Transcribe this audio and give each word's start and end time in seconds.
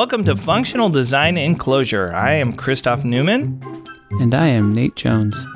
Welcome 0.00 0.24
to 0.24 0.34
Functional 0.34 0.88
Design 0.88 1.36
in 1.36 1.56
Clojure. 1.56 2.14
I 2.14 2.32
am 2.32 2.54
Christoph 2.54 3.04
Neumann. 3.04 3.60
And 4.12 4.34
I 4.34 4.46
am 4.46 4.72
Nate 4.72 4.96
Jones. 4.96 5.46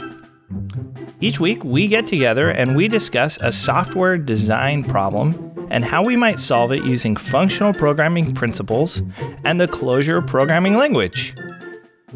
Each 1.22 1.40
week, 1.40 1.64
we 1.64 1.88
get 1.88 2.06
together 2.06 2.50
and 2.50 2.76
we 2.76 2.86
discuss 2.86 3.38
a 3.40 3.50
software 3.50 4.18
design 4.18 4.84
problem 4.84 5.66
and 5.70 5.82
how 5.82 6.04
we 6.04 6.14
might 6.14 6.38
solve 6.38 6.72
it 6.72 6.84
using 6.84 7.16
functional 7.16 7.72
programming 7.72 8.34
principles 8.34 9.02
and 9.44 9.58
the 9.58 9.66
Clojure 9.66 10.24
programming 10.26 10.74
language. 10.74 11.34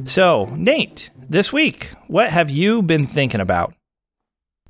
So, 0.05 0.55
Nate, 0.55 1.09
this 1.31 1.51
week, 1.51 1.95
what 2.09 2.29
have 2.29 2.51
you 2.51 2.83
been 2.83 3.07
thinking 3.07 3.41
about? 3.41 3.73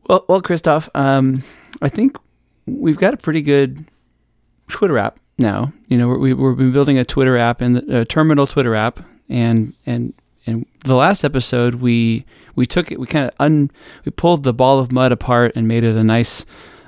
Well, 0.07 0.25
well, 0.29 0.43
Christoph, 0.43 0.89
um, 0.95 1.43
I 1.83 1.89
think 1.89 2.19
we've 2.67 2.99
got 2.99 3.15
a 3.15 3.17
pretty 3.17 3.43
good 3.43 3.85
Twitter 4.69 4.97
app 4.97 5.19
now. 5.39 5.73
You 5.89 5.97
know, 5.99 6.09
we, 6.09 6.33
we've 6.35 6.57
been 6.57 6.73
building 6.73 6.99
a 6.99 7.05
Twitter 7.05 7.37
app 7.37 7.61
and 7.61 7.79
a 7.91 8.05
terminal 8.05 8.47
Twitter 8.47 8.75
app, 8.75 9.01
and 9.29 9.75
and 9.87 10.13
and 10.47 10.67
the 10.85 10.95
last 10.97 11.25
episode 11.25 11.77
we 11.77 12.25
we 12.55 12.67
took 12.67 12.91
it, 12.93 12.99
we 13.01 13.07
kind 13.07 13.29
of 13.29 13.35
un 13.39 13.71
we 14.05 14.11
pulled 14.11 14.43
the 14.43 14.53
ball 14.53 14.79
of 14.79 14.91
mud 14.93 15.13
apart 15.13 15.53
and 15.55 15.69
made 15.69 15.85
it 15.85 15.97
a 15.97 16.05
nice 16.05 16.45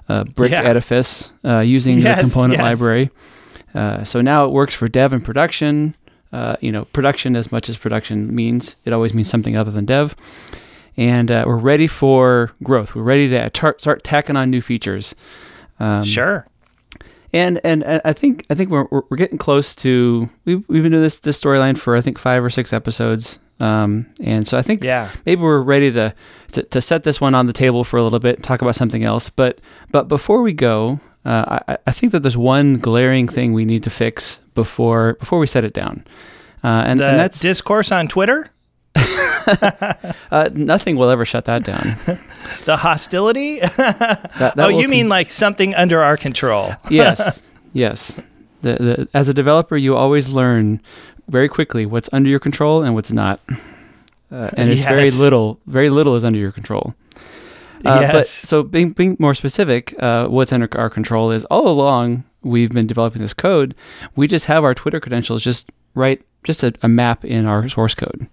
uh, 0.08 0.24
brick 0.24 0.52
Yeah. 0.52 0.62
edifice 0.62 1.32
uh, 1.44 1.58
using 1.60 1.98
Yes, 1.98 2.16
the 2.18 2.22
component 2.24 2.54
yes. 2.58 2.62
library. 2.62 3.10
Uh, 3.74 4.02
so 4.04 4.20
now 4.20 4.44
it 4.44 4.50
works 4.50 4.74
for 4.74 4.88
dev 4.88 5.12
and 5.12 5.24
production. 5.24 5.94
Uh, 6.32 6.56
you 6.60 6.70
know, 6.72 6.84
production 6.86 7.34
as 7.36 7.50
much 7.52 7.68
as 7.68 7.76
production 7.76 8.32
means, 8.34 8.76
it 8.84 8.92
always 8.92 9.12
means 9.14 9.28
something 9.28 9.56
other 9.56 9.70
than 9.70 9.84
dev. 9.84 10.14
And 10.96 11.30
uh, 11.30 11.44
we're 11.46 11.56
ready 11.56 11.86
for 11.86 12.52
growth. 12.62 12.94
We're 12.94 13.02
ready 13.02 13.28
to 13.28 13.50
tar- 13.50 13.76
start 13.78 14.02
tacking 14.04 14.36
on 14.36 14.50
new 14.50 14.60
features. 14.60 15.14
Um, 15.78 16.02
sure. 16.04 16.46
And 17.32 17.60
and 17.64 17.84
I 18.04 18.12
think 18.12 18.44
I 18.50 18.54
think 18.54 18.70
we're 18.70 18.86
we're 18.90 19.02
we're 19.10 19.16
getting 19.16 19.38
close 19.38 19.74
to 19.76 20.28
we've 20.44 20.64
we've 20.68 20.82
been 20.82 20.92
doing 20.92 21.02
this 21.02 21.18
this 21.18 21.40
storyline 21.40 21.76
for 21.78 21.96
I 21.96 22.00
think 22.00 22.18
five 22.18 22.42
or 22.44 22.50
six 22.50 22.72
episodes. 22.72 23.38
Um, 23.60 24.06
and 24.22 24.46
so 24.48 24.56
I 24.56 24.62
think 24.62 24.82
Yeah. 24.82 25.10
maybe 25.26 25.42
we're 25.42 25.60
ready 25.60 25.92
to, 25.92 26.14
to 26.52 26.62
to 26.62 26.80
set 26.80 27.04
this 27.04 27.20
one 27.20 27.34
on 27.34 27.46
the 27.46 27.52
table 27.52 27.84
for 27.84 27.98
a 27.98 28.02
little 28.02 28.18
bit, 28.18 28.36
and 28.36 28.44
talk 28.44 28.62
about 28.62 28.74
something 28.74 29.04
else. 29.04 29.28
But 29.28 29.60
but 29.92 30.08
before 30.08 30.40
we 30.42 30.52
go, 30.54 30.98
uh, 31.26 31.58
I 31.68 31.76
I 31.86 31.90
think 31.92 32.12
that 32.12 32.20
there's 32.20 32.38
one 32.38 32.78
glaring 32.78 33.28
thing 33.28 33.52
we 33.52 33.64
need 33.66 33.82
to 33.82 33.90
fix 33.90 34.40
before 34.54 35.14
before 35.20 35.38
we 35.38 35.46
set 35.46 35.64
it 35.64 35.74
down. 35.74 36.06
Uh, 36.64 36.84
and, 36.86 37.00
and 37.00 37.18
that's 37.18 37.40
discourse 37.40 37.90
on 37.92 38.08
Twitter? 38.08 38.50
uh, 40.30 40.50
nothing 40.54 40.96
will 40.96 41.10
ever 41.10 41.24
shut 41.24 41.44
that 41.46 41.64
down. 41.64 41.84
The 42.64 42.76
hostility? 42.76 43.60
That, 44.40 44.52
that 44.56 44.58
oh, 44.58 44.68
you 44.68 44.88
mean 44.88 45.08
like 45.08 45.30
something 45.30 45.74
under 45.74 46.02
our 46.02 46.16
control? 46.16 46.72
yes, 46.90 47.50
yes. 47.72 48.20
The, 48.62 48.72
the, 48.74 49.08
as 49.14 49.28
a 49.28 49.34
developer, 49.34 49.76
you 49.76 49.96
always 49.96 50.28
learn 50.28 50.80
very 51.28 51.48
quickly 51.48 51.86
what's 51.86 52.08
under 52.12 52.28
your 52.28 52.40
control 52.40 52.82
and 52.82 52.94
what's 52.94 53.12
not, 53.12 53.40
uh, 54.32 54.50
and 54.56 54.68
it's 54.70 54.82
very 54.84 55.10
little. 55.10 55.60
Very 55.66 55.90
little 55.90 56.16
is 56.16 56.24
under 56.24 56.38
your 56.38 56.52
control. 56.52 56.94
Uh, 57.84 58.00
But 58.00 58.12
Yes. 58.12 58.30
so 58.30 58.62
being 58.62 58.90
being 58.90 59.16
more 59.18 59.34
specific, 59.34 59.94
uh, 60.02 60.26
what's 60.26 60.52
under 60.52 60.68
our 60.78 60.90
control 60.90 61.30
is 61.30 61.44
all 61.46 61.68
along 61.68 62.24
we've 62.42 62.70
been 62.72 62.86
developing 62.86 63.22
this 63.22 63.34
code. 63.34 63.74
We 64.16 64.26
just 64.26 64.46
have 64.46 64.64
our 64.64 64.74
Twitter 64.74 65.00
credentials 65.00 65.44
just 65.44 65.70
right, 65.94 66.20
just 66.44 66.62
a, 66.62 66.72
a 66.82 66.88
map 66.88 67.24
in 67.24 67.46
our 67.46 67.68
source 67.68 67.94
code. 67.94 68.28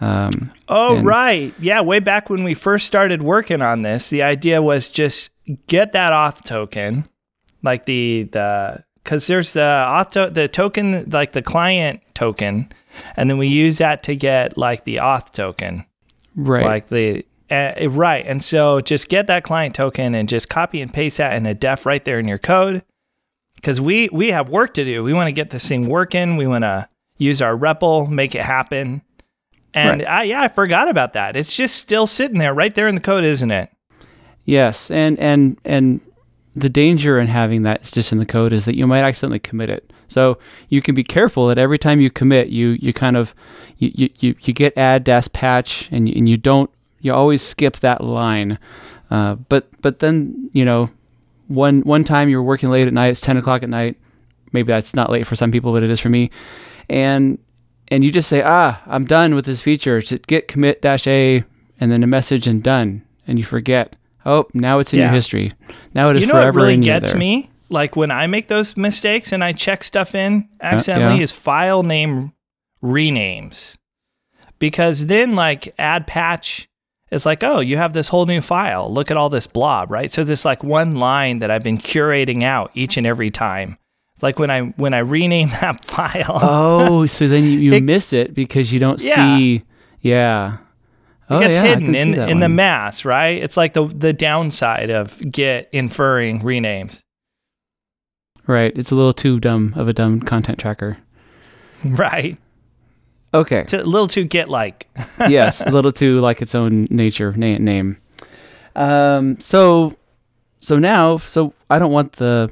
Um, 0.00 0.50
Oh, 0.68 1.02
right. 1.02 1.52
Yeah, 1.58 1.80
way 1.80 1.98
back 1.98 2.30
when 2.30 2.44
we 2.44 2.54
first 2.54 2.86
started 2.86 3.22
working 3.22 3.62
on 3.62 3.82
this, 3.82 4.10
the 4.10 4.22
idea 4.22 4.62
was 4.62 4.88
just 4.88 5.30
get 5.66 5.92
that 5.92 6.12
auth 6.12 6.44
token, 6.44 7.08
like 7.62 7.86
the 7.86 8.28
the 8.32 8.84
because 9.02 9.26
there's 9.26 9.54
the 9.54 9.60
auth 9.60 10.10
to- 10.10 10.30
the 10.30 10.46
token 10.46 11.08
like 11.10 11.32
the 11.32 11.42
client 11.42 12.00
token, 12.14 12.70
and 13.16 13.28
then 13.28 13.38
we 13.38 13.48
use 13.48 13.78
that 13.78 14.02
to 14.04 14.14
get 14.14 14.56
like 14.56 14.84
the 14.84 14.96
auth 14.96 15.32
token, 15.32 15.84
right. 16.36 16.64
like 16.64 16.88
the 16.88 17.24
uh, 17.50 17.88
right. 17.88 18.24
And 18.26 18.42
so 18.42 18.80
just 18.80 19.08
get 19.08 19.26
that 19.26 19.42
client 19.42 19.74
token 19.74 20.14
and 20.14 20.28
just 20.28 20.48
copy 20.48 20.80
and 20.80 20.92
paste 20.92 21.16
that 21.18 21.32
in 21.34 21.46
a 21.46 21.54
def 21.54 21.86
right 21.86 22.04
there 22.04 22.18
in 22.20 22.28
your 22.28 22.38
code, 22.38 22.84
because 23.56 23.80
we 23.80 24.08
we 24.12 24.30
have 24.30 24.50
work 24.50 24.74
to 24.74 24.84
do. 24.84 25.02
We 25.02 25.14
want 25.14 25.28
to 25.28 25.32
get 25.32 25.50
this 25.50 25.66
thing 25.66 25.88
working. 25.88 26.36
We 26.36 26.46
want 26.46 26.64
to 26.64 26.88
use 27.16 27.42
our 27.42 27.56
REPL, 27.56 28.08
make 28.08 28.34
it 28.36 28.42
happen. 28.44 29.02
And 29.74 30.00
Right. 30.00 30.08
I, 30.08 30.22
yeah, 30.24 30.42
I 30.42 30.48
forgot 30.48 30.88
about 30.88 31.12
that. 31.12 31.36
It's 31.36 31.54
just 31.56 31.76
still 31.76 32.06
sitting 32.06 32.38
there 32.38 32.54
right 32.54 32.74
there 32.74 32.88
in 32.88 32.94
the 32.94 33.00
code, 33.00 33.24
isn't 33.24 33.50
it? 33.50 33.70
Yes, 34.44 34.90
and 34.90 35.18
and 35.18 35.58
and 35.64 36.00
the 36.56 36.70
danger 36.70 37.20
in 37.20 37.26
having 37.26 37.62
that 37.62 37.82
is 37.82 37.92
just 37.92 38.10
in 38.12 38.18
the 38.18 38.26
code 38.26 38.52
is 38.52 38.64
that 38.64 38.76
you 38.76 38.86
might 38.86 39.02
accidentally 39.02 39.38
commit 39.38 39.68
it. 39.70 39.92
So 40.08 40.38
you 40.70 40.80
can 40.80 40.94
be 40.94 41.04
careful 41.04 41.46
that 41.48 41.58
every 41.58 41.78
time 41.78 42.00
you 42.00 42.10
commit, 42.10 42.48
you 42.48 42.78
you 42.80 42.92
kind 42.94 43.16
of 43.16 43.34
you 43.76 43.92
you, 43.94 44.10
you, 44.20 44.34
you 44.40 44.52
git 44.54 44.76
add 44.76 45.04
dash 45.04 45.28
patch 45.32 45.88
and 45.92 46.08
you, 46.08 46.14
and 46.16 46.28
you 46.28 46.38
don't 46.38 46.70
you 47.00 47.12
always 47.12 47.42
skip 47.42 47.76
that 47.80 48.02
line. 48.02 48.58
Uh, 49.10 49.34
but 49.34 49.68
but 49.82 49.98
then 49.98 50.48
you 50.54 50.64
know 50.64 50.88
one 51.48 51.82
one 51.82 52.02
time 52.04 52.30
you're 52.30 52.42
working 52.42 52.70
late 52.70 52.86
at 52.86 52.94
night, 52.94 53.08
it's 53.08 53.20
ten 53.20 53.36
o'clock 53.36 53.62
at 53.62 53.68
night. 53.68 53.96
Maybe 54.52 54.68
that's 54.68 54.94
not 54.94 55.10
late 55.10 55.26
for 55.26 55.36
some 55.36 55.52
people, 55.52 55.72
but 55.72 55.82
it 55.82 55.90
is 55.90 56.00
for 56.00 56.08
me. 56.08 56.30
And 56.88 57.38
and 57.90 58.04
you 58.04 58.10
just 58.10 58.28
say, 58.28 58.42
ah, 58.44 58.82
I'm 58.86 59.04
done 59.04 59.34
with 59.34 59.44
this 59.44 59.60
feature. 59.60 60.00
Just 60.00 60.26
git 60.26 60.48
commit 60.48 60.82
dash 60.82 61.06
a 61.06 61.44
and 61.80 61.90
then 61.90 62.02
a 62.02 62.06
message 62.06 62.46
and 62.46 62.62
done, 62.62 63.04
and 63.26 63.38
you 63.38 63.44
forget. 63.44 63.96
Oh, 64.26 64.46
now 64.52 64.78
it's 64.78 64.92
in 64.92 64.98
your 65.00 65.08
history. 65.08 65.52
Now 65.94 66.10
it 66.10 66.16
is 66.16 66.22
you 66.22 66.28
know 66.28 66.34
what 66.34 66.54
really 66.54 66.74
in 66.74 66.80
gets 66.80 67.10
there. 67.10 67.18
me? 67.18 67.50
Like 67.70 67.96
when 67.96 68.10
I 68.10 68.26
make 68.26 68.48
those 68.48 68.76
mistakes 68.76 69.32
and 69.32 69.42
I 69.44 69.52
check 69.52 69.84
stuff 69.84 70.14
in 70.14 70.48
accidentally 70.60 71.18
yeah. 71.18 71.22
is 71.22 71.32
file 71.32 71.82
name 71.82 72.32
renames. 72.82 73.76
Because 74.58 75.06
then 75.06 75.34
like 75.34 75.72
add 75.78 76.06
patch 76.06 76.68
is 77.10 77.24
like, 77.24 77.42
oh, 77.44 77.60
you 77.60 77.76
have 77.76 77.92
this 77.92 78.08
whole 78.08 78.26
new 78.26 78.40
file. 78.40 78.92
Look 78.92 79.10
at 79.10 79.16
all 79.16 79.28
this 79.28 79.46
blob, 79.46 79.90
right? 79.90 80.10
So 80.10 80.24
this 80.24 80.44
like 80.44 80.64
one 80.64 80.96
line 80.96 81.38
that 81.38 81.50
I've 81.50 81.62
been 81.62 81.78
curating 81.78 82.42
out 82.42 82.70
each 82.74 82.96
and 82.96 83.06
every 83.06 83.30
time. 83.30 83.78
It's 84.18 84.22
like 84.24 84.40
when 84.40 84.50
I 84.50 84.62
when 84.62 84.94
I 84.94 84.98
rename 84.98 85.48
that 85.60 85.84
file. 85.84 86.40
Oh, 86.42 87.06
so 87.06 87.28
then 87.28 87.44
you, 87.44 87.50
you 87.60 87.72
It- 87.74 87.84
miss 87.84 88.12
it 88.12 88.34
because 88.34 88.72
you 88.72 88.80
don't 88.80 89.00
Yeah. 89.00 89.14
see. 89.38 89.62
Yeah. 90.00 90.56
Oh, 91.30 91.38
it 91.38 91.42
gets 91.42 91.54
yeah, 91.54 91.62
hidden 91.62 91.94
in 91.94 92.14
in 92.14 92.40
the 92.40 92.48
mass, 92.48 93.04
right? 93.04 93.40
It's 93.40 93.56
like 93.56 93.74
the 93.74 93.86
the 93.86 94.12
downside 94.12 94.90
of 94.90 95.20
Git 95.30 95.68
inferring 95.70 96.40
renames. 96.40 97.00
Right. 98.48 98.76
It's 98.76 98.90
a 98.90 98.96
little 98.96 99.12
too 99.12 99.38
dumb 99.38 99.72
of 99.76 99.86
a 99.88 99.92
dumb 99.92 100.20
content 100.20 100.58
tracker. 100.58 100.98
Right. 101.84 102.36
Okay. 103.32 103.60
It's 103.60 103.72
a 103.72 103.84
little 103.84 104.08
too 104.08 104.24
Git 104.24 104.48
like. 104.48 104.88
yes, 105.28 105.60
a 105.60 105.70
little 105.70 105.92
too 105.92 106.18
like 106.18 106.42
its 106.42 106.56
own 106.56 106.88
nature 106.90 107.32
na- 107.36 107.58
name. 107.58 107.98
Um. 108.74 109.38
So, 109.38 109.96
so 110.58 110.76
now, 110.80 111.18
so 111.18 111.52
I 111.70 111.78
don't 111.78 111.92
want 111.92 112.14
the, 112.14 112.50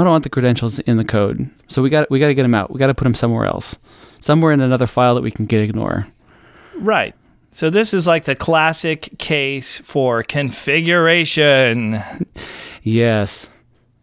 I 0.00 0.04
don't 0.04 0.10
want 0.12 0.24
the 0.24 0.30
credentials 0.30 0.78
in 0.80 0.96
the 0.96 1.04
code. 1.04 1.48
So 1.68 1.82
we 1.82 1.90
got 1.90 2.10
we 2.10 2.18
got 2.18 2.28
to 2.28 2.34
get 2.34 2.42
them 2.42 2.54
out. 2.54 2.70
We 2.72 2.78
got 2.78 2.88
to 2.88 2.94
put 2.94 3.04
them 3.04 3.14
somewhere 3.14 3.46
else, 3.46 3.78
somewhere 4.20 4.52
in 4.52 4.60
another 4.60 4.86
file 4.86 5.14
that 5.14 5.22
we 5.22 5.30
can 5.30 5.46
git 5.46 5.62
ignore. 5.62 6.06
Right. 6.76 7.14
So 7.50 7.70
this 7.70 7.94
is 7.94 8.06
like 8.06 8.24
the 8.24 8.36
classic 8.36 9.10
case 9.18 9.78
for 9.78 10.22
configuration. 10.22 12.02
Yes. 12.82 13.48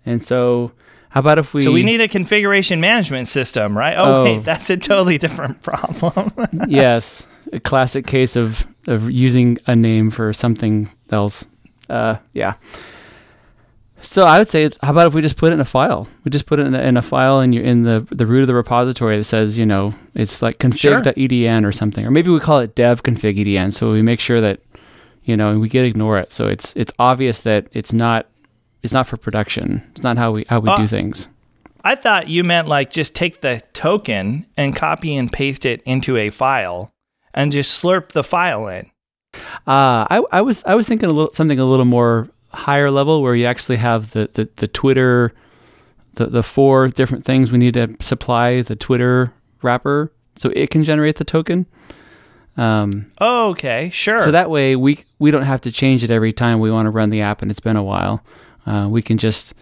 And 0.05 0.21
so, 0.21 0.71
how 1.09 1.19
about 1.21 1.37
if 1.39 1.53
we? 1.53 1.61
so 1.61 1.71
we 1.71 1.83
need 1.83 2.01
a 2.01 2.07
configuration 2.07 2.81
management 2.81 3.27
system, 3.27 3.77
right? 3.77 3.95
Oh, 3.97 4.21
Oh. 4.21 4.23
wait, 4.25 4.43
that's 4.43 4.69
a 4.69 4.77
totally 4.77 5.17
different 5.17 5.61
problem. 5.61 6.31
yes, 6.67 7.25
a 7.53 7.59
classic 7.59 8.07
case 8.07 8.35
of 8.35 8.65
of 8.87 9.09
using 9.09 9.57
a 9.67 9.75
name 9.75 10.09
for 10.11 10.33
something 10.33 10.89
else. 11.11 11.45
Uh, 11.89 12.17
yeah. 12.33 12.55
So 14.03 14.23
I 14.23 14.37
would 14.37 14.49
say, 14.49 14.69
how 14.81 14.91
about 14.91 15.07
if 15.07 15.13
we 15.13 15.21
just 15.21 15.37
put 15.37 15.51
it 15.51 15.55
in 15.55 15.59
a 15.61 15.65
file? 15.65 16.07
We 16.23 16.29
just 16.29 16.45
put 16.45 16.59
it 16.59 16.67
in 16.67 16.75
a, 16.75 16.81
in 16.81 16.97
a 16.97 17.01
file 17.01 17.39
in 17.39 17.53
your 17.53 17.63
in 17.63 17.83
the 17.83 18.05
the 18.11 18.25
root 18.27 18.41
of 18.41 18.47
the 18.47 18.53
repository 18.53 19.17
that 19.17 19.23
says, 19.23 19.57
you 19.57 19.65
know, 19.65 19.93
it's 20.13 20.41
like 20.41 20.57
config.edn 20.59 21.65
or 21.65 21.71
something, 21.71 22.05
or 22.05 22.11
maybe 22.11 22.29
we 22.29 22.39
call 22.39 22.59
it 22.59 22.75
dev 22.75 23.03
config.edn. 23.03 23.71
So 23.71 23.91
we 23.91 24.01
make 24.01 24.19
sure 24.19 24.41
that, 24.41 24.59
you 25.23 25.37
know, 25.37 25.57
we 25.57 25.69
git 25.69 25.85
ignore 25.85 26.19
it. 26.19 26.33
So 26.33 26.47
it's 26.47 26.73
it's 26.75 26.91
obvious 26.99 27.41
that 27.41 27.67
it's 27.71 27.93
not 27.93 28.27
it's 28.83 28.93
not 28.93 29.07
for 29.07 29.15
production. 29.17 29.81
It's 29.91 30.03
not 30.03 30.17
how 30.17 30.31
we 30.31 30.45
how 30.49 30.59
we 30.59 30.69
Uh, 30.69 30.77
do 30.77 30.87
things. 30.87 31.29
I 31.85 31.95
thought 31.95 32.29
you 32.29 32.43
meant 32.43 32.67
like 32.67 32.91
just 32.91 33.15
take 33.15 33.41
the 33.41 33.61
token 33.73 34.45
and 34.57 34.75
copy 34.75 35.15
and 35.15 35.31
paste 35.31 35.65
it 35.65 35.81
into 35.85 36.17
a 36.17 36.29
file 36.29 36.91
and 37.33 37.51
just 37.51 37.81
slurp 37.81 38.09
the 38.09 38.23
file 38.23 38.67
in. 38.67 38.89
Uh, 39.65 40.05
I, 40.09 40.23
I 40.31 40.41
was 40.41 40.63
I 40.65 40.75
was 40.75 40.87
thinking 40.87 41.09
a 41.09 41.13
little 41.13 41.33
something 41.33 41.59
a 41.59 41.65
little 41.65 41.85
more 41.85 42.29
higher 42.53 42.91
level 42.91 43.21
where 43.21 43.35
you 43.35 43.45
actually 43.45 43.77
have 43.77 44.11
the, 44.11 44.29
the, 44.33 44.49
the 44.57 44.67
Twitter 44.67 45.33
the, 46.15 46.27
the 46.27 46.43
four 46.43 46.89
different 46.89 47.25
things 47.25 47.51
we 47.51 47.57
need 47.57 47.73
to 47.73 47.95
supply 47.99 48.61
the 48.61 48.75
Twitter 48.75 49.33
wrapper 49.63 50.11
so 50.35 50.51
it 50.55 50.69
can 50.69 50.83
generate 50.83 51.15
the 51.15 51.23
token. 51.25 51.65
Um, 52.55 53.11
Okay, 53.19 53.89
sure. 53.91 54.19
so 54.19 54.29
that 54.31 54.49
way 54.51 54.75
we 54.75 55.03
we 55.17 55.31
don't 55.31 55.43
have 55.43 55.61
to 55.61 55.71
change 55.71 56.03
it 56.03 56.11
every 56.11 56.31
time 56.31 56.59
we 56.59 56.69
want 56.69 56.85
to 56.85 56.91
run 56.91 57.09
the 57.09 57.21
app 57.21 57.41
and 57.41 57.49
it's 57.49 57.59
been 57.59 57.75
a 57.75 57.83
while. 57.83 58.23
Uh, 58.65 58.87
we 58.89 59.01
can 59.01 59.17
just 59.17 59.55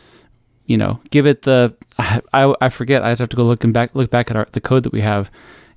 you 0.66 0.78
know, 0.78 1.02
give 1.10 1.28
it 1.28 1.42
the 1.42 1.76
I, 2.00 2.54
I 2.62 2.70
forget. 2.70 3.04
I'd 3.04 3.20
have 3.20 3.30
to 3.30 3.36
go 3.36 3.44
look 3.44 3.64
and 3.64 3.74
back 3.74 3.94
look 3.96 4.10
back 4.10 4.30
at 4.32 4.38
our, 4.38 4.48
the 4.52 4.62
code 4.62 4.84
that 4.84 4.94
we 4.94 5.02
have. 5.02 5.32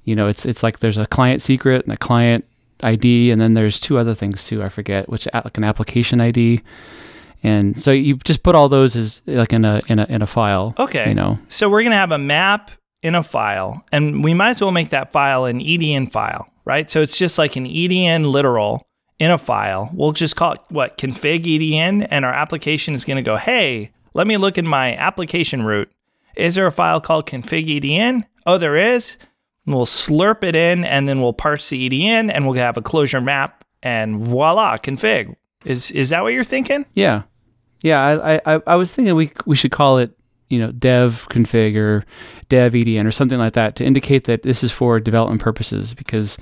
You 0.05 0.15
know, 0.15 0.29
it's 0.29 0.45
it's 0.45 0.63
like 0.63 0.79
there's 0.81 0.99
a 0.99 1.07
client 1.07 1.43
secret 1.43 1.85
and 1.85 1.93
a 1.93 1.97
client 1.97 2.45
ID, 2.83 3.31
and 3.31 3.41
then 3.41 3.55
there's 3.55 3.81
two 3.81 3.99
other 3.99 4.15
things 4.15 4.47
too. 4.47 4.63
I 4.63 4.69
forget 4.69 5.09
which 5.09 5.29
like 5.33 5.57
an 5.57 5.65
application 5.65 6.21
ID. 6.21 6.63
And 7.43 7.79
so 7.79 7.91
you 7.91 8.17
just 8.17 8.43
put 8.43 8.55
all 8.55 8.69
those 8.69 8.97
as 8.97 9.23
like 9.27 9.53
in 9.53 9.65
a 9.65 9.83
in 9.89 9.99
a 9.99 10.07
in 10.09 10.23
a 10.23 10.27
file. 10.27 10.75
Okay. 10.79 11.09
You 11.09 11.15
know. 11.15 11.39
So 11.49 11.69
we're 11.69 11.83
gonna 11.83 11.97
have 11.97 12.13
a 12.13 12.19
map 12.19 12.71
in 13.03 13.15
a 13.15 13.23
file, 13.23 13.85
and 13.93 14.25
we 14.25 14.33
might 14.33 14.51
as 14.51 14.61
well 14.63 14.73
make 14.73 14.89
that 14.91 15.13
file 15.13 15.45
an 15.45 15.61
EDN 15.61 16.11
file, 16.11 16.49
right? 16.65 16.89
So 16.89 17.03
it's 17.03 17.19
just 17.19 17.39
like 17.39 17.57
an 17.57 17.67
EDN 17.67 18.31
literal 18.33 18.87
in 19.19 19.31
a 19.31 19.39
file. 19.39 19.91
We'll 19.93 20.13
just 20.13 20.37
call 20.37 20.53
it 20.53 20.61
what 20.71 20.97
config 20.97 21.45
EDN, 21.45 22.09
and 22.11 22.25
our 22.25 22.33
application 22.33 22.95
is 22.95 23.05
gonna 23.05 23.23
go, 23.23 23.37
hey, 23.37 23.93
let 24.15 24.27
me 24.27 24.39
look 24.39 24.57
in 24.57 24.67
my 24.67 24.97
application 24.97 25.63
root. 25.63 25.91
Is 26.37 26.55
there 26.55 26.67
a 26.67 26.73
file 26.73 27.01
called 27.01 27.27
config 27.27 27.69
EDN? 27.69 28.25
Oh, 28.47 28.59
there 28.59 28.77
is. 28.77 29.19
We'll 29.67 29.87
slurp 29.87 30.45
it 30.45 30.55
in, 30.55 30.85
and 30.85 31.09
then 31.09 31.21
we'll 31.21 31.33
parse 31.33 31.71
the 31.71 31.89
EDN, 31.89 32.31
and 32.33 32.47
we'll 32.47 32.55
have 32.57 32.77
a 32.77 32.83
Clojure 32.83 33.25
map, 33.25 33.65
and 33.83 34.21
voila, 34.21 34.77
config. 34.77 35.35
Is 35.65 35.91
is 35.93 36.11
that 36.11 36.23
what 36.23 36.33
you're 36.33 36.45
thinking? 36.45 36.85
Yeah, 36.95 37.23
yeah. 37.81 38.01
I 38.01 38.55
I, 38.55 38.61
I 38.67 38.77
was 38.77 38.93
thinking 38.93 39.15
we 39.15 39.33
we 39.47 39.57
should 39.57 39.71
call 39.71 39.99
it 39.99 40.17
you 40.51 40.59
know 40.59 40.73
dev 40.73 41.27
config 41.31 41.77
or 41.77 42.05
dev 42.49 42.73
EDN 42.75 43.07
or 43.07 43.11
something 43.11 43.39
like 43.39 43.55
that 43.55 43.77
to 43.77 43.85
indicate 43.85 44.25
that 44.25 44.43
this 44.43 44.63
is 44.63 44.71
for 44.71 45.01
development 45.01 45.41
purposes 45.41 45.95
because 45.95 46.39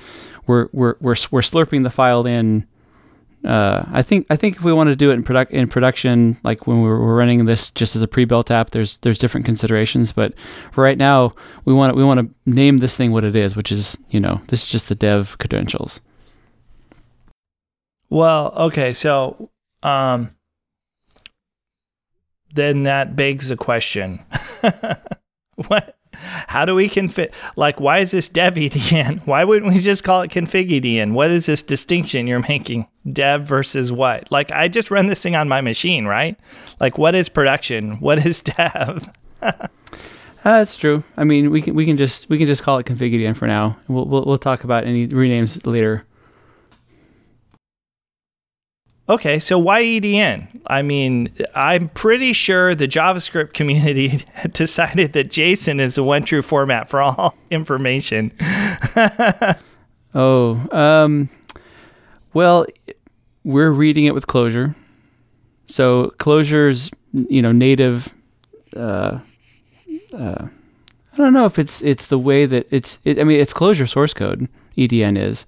we're 0.47 0.69
we're 0.73 0.97
we're 1.01 1.17
we're 1.31 1.41
slurping 1.41 1.85
the 1.85 1.91
file 1.91 2.27
in 2.27 2.67
uh, 3.45 3.85
I 3.91 4.03
think 4.03 4.27
I 4.31 4.37
think 4.37 4.57
if 4.57 4.63
we 4.63 4.73
want 4.73 4.89
to 4.89 4.97
do 4.97 5.11
it 5.11 5.15
in 5.15 5.25
product 5.25 5.53
in 5.53 5.67
production, 5.69 6.39
like 6.45 6.67
when 6.67 6.81
we're, 6.81 6.99
we're, 6.99 7.17
running 7.17 7.45
this 7.45 7.73
just 7.73 7.97
as 7.97 8.03
a 8.03 8.07
pre-built 8.07 8.53
app, 8.53 8.71
there's 8.71 8.99
there's 8.99 9.19
different 9.19 9.47
considerations. 9.47 10.13
But 10.13 10.35
right 10.77 10.97
now, 10.97 11.35
we 11.65 11.75
want 11.75 11.97
we 11.97 12.05
want 12.05 12.21
to 12.21 12.35
name 12.51 12.79
this 12.79 12.97
thing 12.97 13.11
what 13.11 13.25
it 13.25 13.35
is, 13.35 13.57
which 13.57 13.73
is 13.73 13.99
you 14.11 14.21
know 14.21 14.41
this 14.47 14.63
is 14.63 14.71
just 14.71 14.89
the 14.89 14.95
dev 14.95 15.37
credentials. 15.39 16.01
Well, 18.11 18.53
okay, 18.57 18.93
so 18.93 19.51
um, 19.83 20.37
then 22.55 22.85
that 22.85 23.17
begs 23.17 23.49
the 23.49 23.57
question: 23.57 24.21
what 25.57 25.97
how 26.49 26.65
do 26.65 26.75
we 26.75 26.89
config? 26.89 27.33
Like, 27.57 27.81
why 27.81 27.99
is 27.99 28.11
this 28.11 28.29
dev 28.29 28.55
EDN? 28.55 29.21
Why 29.27 29.45
wouldn't 29.45 29.73
we 29.73 29.79
just 29.81 30.05
call 30.05 30.23
it 30.23 30.31
config 30.31 30.69
EDN? 30.71 31.13
What 31.13 31.31
is 31.31 31.47
this 31.47 31.63
distinction 31.63 32.27
you're 32.27 32.41
making? 32.41 32.87
Dev 33.11 33.47
versus 33.47 33.91
what? 33.93 34.31
Like, 34.31 34.53
I 34.53 34.69
just 34.69 34.91
run 34.91 35.07
this 35.07 35.23
thing 35.23 35.37
on 35.37 35.49
my 35.49 35.61
machine, 35.61 36.07
right? 36.07 36.39
Like, 36.81 36.99
what 36.99 37.15
is 37.15 37.29
production? 37.29 37.99
What 38.01 38.25
is 38.25 38.41
dev? 38.43 39.09
uh, 39.43 39.53
that's 40.45 40.77
true. 40.77 41.03
I 41.17 41.25
mean, 41.25 41.51
we 41.51 41.63
can 41.63 41.75
we 41.75 41.85
can 41.85 41.97
just 41.97 42.29
we 42.29 42.39
can 42.39 42.47
just 42.47 42.63
call 42.63 42.79
it 42.79 42.87
config 42.87 43.15
EDN 43.15 43.37
for 43.37 43.47
now. 43.47 43.77
We'll 43.89 44.07
we'll, 44.07 44.25
we'll 44.25 44.39
talk 44.39 44.65
about 44.65 44.85
any 44.85 45.09
renames 45.09 45.65
later. 45.67 46.05
Okay, 49.09 49.41
so 49.41 49.59
why 49.59 49.83
EDN? 49.83 50.61
I 50.67 50.83
mean, 50.83 51.33
I'm 51.57 51.89
pretty 51.89 52.33
sure 52.33 52.75
the 52.75 52.87
JavaScript 52.87 53.53
community 53.53 54.25
decided 54.53 55.13
that 55.15 55.29
JSON 55.29 55.81
is 55.81 55.97
the 55.97 56.05
one 56.05 56.23
true 56.23 56.43
format 56.43 56.89
for 56.89 57.03
all 57.03 57.35
information. 57.51 58.33
oh, 60.15 60.69
um, 60.71 61.29
well, 62.33 62.65
we're 63.43 63.73
reading 63.73 64.05
it 64.05 64.15
with 64.15 64.29
Clojure. 64.29 64.77
So 65.67 66.13
Clojure's, 66.19 66.91
you 67.13 67.43
know, 67.43 67.53
native. 67.53 68.09
Uh, 68.77 69.19
uh, 70.17 70.47
I 71.13 71.17
don't 71.17 71.33
know 71.33 71.47
if 71.47 71.59
it's 71.59 71.83
it's 71.83 72.07
the 72.07 72.19
way 72.19 72.47
that 72.47 72.69
it's. 72.71 73.01
It, 73.05 73.19
I 73.19 73.25
mean, 73.25 73.41
it's 73.41 73.53
Clojure 73.53 73.89
source 73.89 74.15
code. 74.15 74.49
EDN 74.77 75.19
is, 75.19 75.45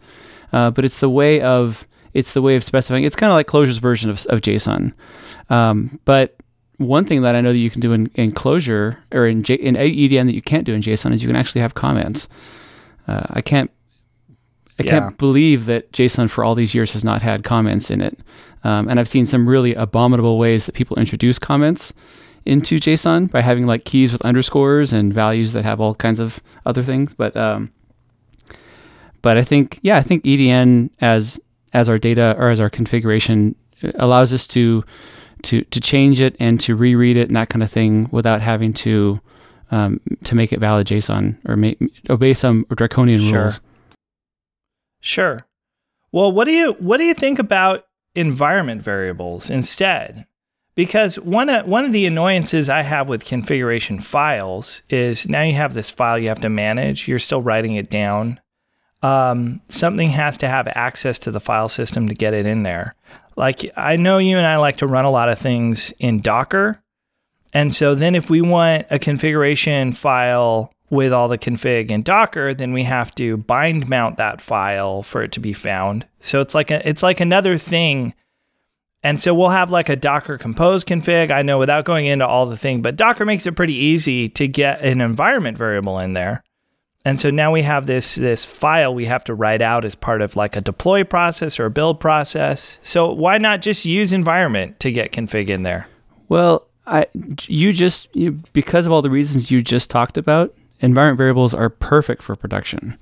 uh, 0.52 0.70
but 0.70 0.84
it's 0.84 0.98
the 0.98 1.08
way 1.08 1.40
of 1.40 1.86
it's 2.14 2.32
the 2.32 2.42
way 2.42 2.56
of 2.56 2.64
specifying. 2.64 3.04
It's 3.04 3.16
kind 3.16 3.30
of 3.30 3.34
like 3.34 3.46
Clojure's 3.46 3.78
version 3.78 4.08
of, 4.08 4.24
of 4.26 4.40
JSON. 4.40 4.94
Um, 5.50 6.00
but 6.04 6.36
one 6.78 7.04
thing 7.04 7.22
that 7.22 7.36
I 7.36 7.40
know 7.40 7.52
that 7.52 7.58
you 7.58 7.70
can 7.70 7.80
do 7.80 7.92
in, 7.92 8.06
in 8.14 8.32
Clojure 8.32 8.96
or 9.12 9.26
in, 9.26 9.42
J, 9.42 9.54
in 9.54 9.74
EDN 9.74 10.26
that 10.26 10.34
you 10.34 10.42
can't 10.42 10.64
do 10.64 10.72
in 10.72 10.80
JSON 10.80 11.12
is 11.12 11.22
you 11.22 11.28
can 11.28 11.36
actually 11.36 11.60
have 11.60 11.74
comments. 11.74 12.28
Uh, 13.06 13.26
I 13.30 13.40
can't 13.40 13.70
I 14.78 14.82
yeah. 14.82 14.90
can't 14.90 15.18
believe 15.18 15.66
that 15.66 15.92
JSON 15.92 16.28
for 16.28 16.42
all 16.42 16.56
these 16.56 16.74
years 16.74 16.92
has 16.94 17.04
not 17.04 17.22
had 17.22 17.44
comments 17.44 17.90
in 17.90 18.00
it. 18.00 18.18
Um, 18.64 18.88
and 18.88 18.98
I've 18.98 19.08
seen 19.08 19.24
some 19.24 19.48
really 19.48 19.74
abominable 19.74 20.36
ways 20.36 20.66
that 20.66 20.74
people 20.74 20.96
introduce 20.96 21.38
comments 21.38 21.94
into 22.44 22.76
JSON 22.76 23.30
by 23.30 23.40
having 23.40 23.66
like 23.66 23.84
keys 23.84 24.12
with 24.12 24.24
underscores 24.24 24.92
and 24.92 25.14
values 25.14 25.52
that 25.52 25.64
have 25.64 25.80
all 25.80 25.94
kinds 25.94 26.18
of 26.18 26.40
other 26.66 26.82
things. 26.82 27.14
But 27.14 27.36
um, 27.36 27.72
but 29.22 29.36
I 29.36 29.44
think 29.44 29.78
yeah, 29.82 29.96
I 29.96 30.02
think 30.02 30.24
EDN 30.24 30.90
as 31.00 31.38
as 31.74 31.88
our 31.88 31.98
data 31.98 32.34
or 32.38 32.48
as 32.48 32.60
our 32.60 32.70
configuration 32.70 33.54
allows 33.96 34.32
us 34.32 34.46
to 34.46 34.84
to 35.42 35.62
to 35.64 35.80
change 35.80 36.20
it 36.20 36.36
and 36.40 36.58
to 36.60 36.74
reread 36.74 37.16
it 37.16 37.28
and 37.28 37.36
that 37.36 37.50
kind 37.50 37.62
of 37.62 37.70
thing 37.70 38.08
without 38.10 38.40
having 38.40 38.72
to 38.72 39.20
um, 39.70 40.00
to 40.22 40.34
make 40.34 40.52
it 40.52 40.60
valid 40.60 40.86
JSON 40.86 41.38
or 41.48 41.56
make, 41.56 41.80
obey 42.08 42.32
some 42.32 42.64
draconian 42.74 43.20
sure. 43.20 43.40
rules. 43.40 43.60
Sure. 45.00 45.46
Well, 46.12 46.30
what 46.30 46.44
do 46.44 46.52
you 46.52 46.72
what 46.74 46.98
do 46.98 47.04
you 47.04 47.14
think 47.14 47.38
about 47.38 47.86
environment 48.14 48.82
variables 48.82 49.50
instead? 49.50 50.26
Because 50.76 51.20
one 51.20 51.48
of, 51.48 51.66
one 51.66 51.84
of 51.84 51.92
the 51.92 52.06
annoyances 52.06 52.68
I 52.68 52.82
have 52.82 53.08
with 53.08 53.24
configuration 53.24 54.00
files 54.00 54.82
is 54.90 55.28
now 55.28 55.42
you 55.42 55.54
have 55.54 55.74
this 55.74 55.90
file 55.90 56.18
you 56.18 56.28
have 56.28 56.40
to 56.40 56.48
manage. 56.48 57.06
You're 57.06 57.20
still 57.20 57.42
writing 57.42 57.76
it 57.76 57.90
down 57.90 58.40
um, 59.04 59.60
something 59.68 60.08
has 60.08 60.38
to 60.38 60.48
have 60.48 60.66
access 60.68 61.18
to 61.18 61.30
the 61.30 61.38
file 61.38 61.68
system 61.68 62.08
to 62.08 62.14
get 62.14 62.32
it 62.32 62.46
in 62.46 62.62
there. 62.62 62.94
Like 63.36 63.70
I 63.76 63.96
know 63.96 64.16
you 64.16 64.38
and 64.38 64.46
I 64.46 64.56
like 64.56 64.76
to 64.76 64.86
run 64.86 65.04
a 65.04 65.10
lot 65.10 65.28
of 65.28 65.38
things 65.38 65.92
in 65.98 66.20
Docker. 66.20 66.80
And 67.52 67.72
so 67.72 67.94
then 67.94 68.14
if 68.14 68.30
we 68.30 68.40
want 68.40 68.86
a 68.90 68.98
configuration 68.98 69.92
file 69.92 70.72
with 70.88 71.12
all 71.12 71.28
the 71.28 71.36
config 71.36 71.90
in 71.90 72.00
Docker, 72.00 72.54
then 72.54 72.72
we 72.72 72.84
have 72.84 73.14
to 73.16 73.36
bind 73.36 73.90
mount 73.90 74.16
that 74.16 74.40
file 74.40 75.02
for 75.02 75.22
it 75.22 75.32
to 75.32 75.40
be 75.40 75.52
found. 75.52 76.06
So 76.20 76.40
it's 76.40 76.54
like 76.54 76.70
a, 76.70 76.88
it's 76.88 77.02
like 77.02 77.20
another 77.20 77.58
thing. 77.58 78.14
And 79.02 79.20
so 79.20 79.34
we'll 79.34 79.50
have 79.50 79.70
like 79.70 79.90
a 79.90 79.96
Docker 79.96 80.38
compose 80.38 80.82
config. 80.82 81.30
I 81.30 81.42
know 81.42 81.58
without 81.58 81.84
going 81.84 82.06
into 82.06 82.26
all 82.26 82.46
the 82.46 82.56
thing, 82.56 82.80
but 82.80 82.96
Docker 82.96 83.26
makes 83.26 83.44
it 83.44 83.52
pretty 83.52 83.74
easy 83.74 84.30
to 84.30 84.48
get 84.48 84.80
an 84.80 85.02
environment 85.02 85.58
variable 85.58 85.98
in 85.98 86.14
there. 86.14 86.42
And 87.04 87.20
so 87.20 87.28
now 87.30 87.52
we 87.52 87.62
have 87.62 87.86
this 87.86 88.14
this 88.14 88.44
file 88.44 88.94
we 88.94 89.04
have 89.06 89.24
to 89.24 89.34
write 89.34 89.60
out 89.60 89.84
as 89.84 89.94
part 89.94 90.22
of 90.22 90.36
like 90.36 90.56
a 90.56 90.60
deploy 90.60 91.04
process 91.04 91.60
or 91.60 91.66
a 91.66 91.70
build 91.70 92.00
process. 92.00 92.78
So 92.82 93.12
why 93.12 93.36
not 93.38 93.60
just 93.60 93.84
use 93.84 94.12
environment 94.12 94.80
to 94.80 94.90
get 94.90 95.12
config 95.12 95.48
in 95.50 95.64
there? 95.64 95.86
Well, 96.28 96.66
I 96.86 97.06
you 97.42 97.74
just 97.74 98.14
you, 98.16 98.32
because 98.54 98.86
of 98.86 98.92
all 98.92 99.02
the 99.02 99.10
reasons 99.10 99.50
you 99.50 99.60
just 99.60 99.90
talked 99.90 100.16
about, 100.16 100.54
environment 100.80 101.18
variables 101.18 101.52
are 101.52 101.68
perfect 101.68 102.22
for 102.22 102.36
production. 102.36 102.98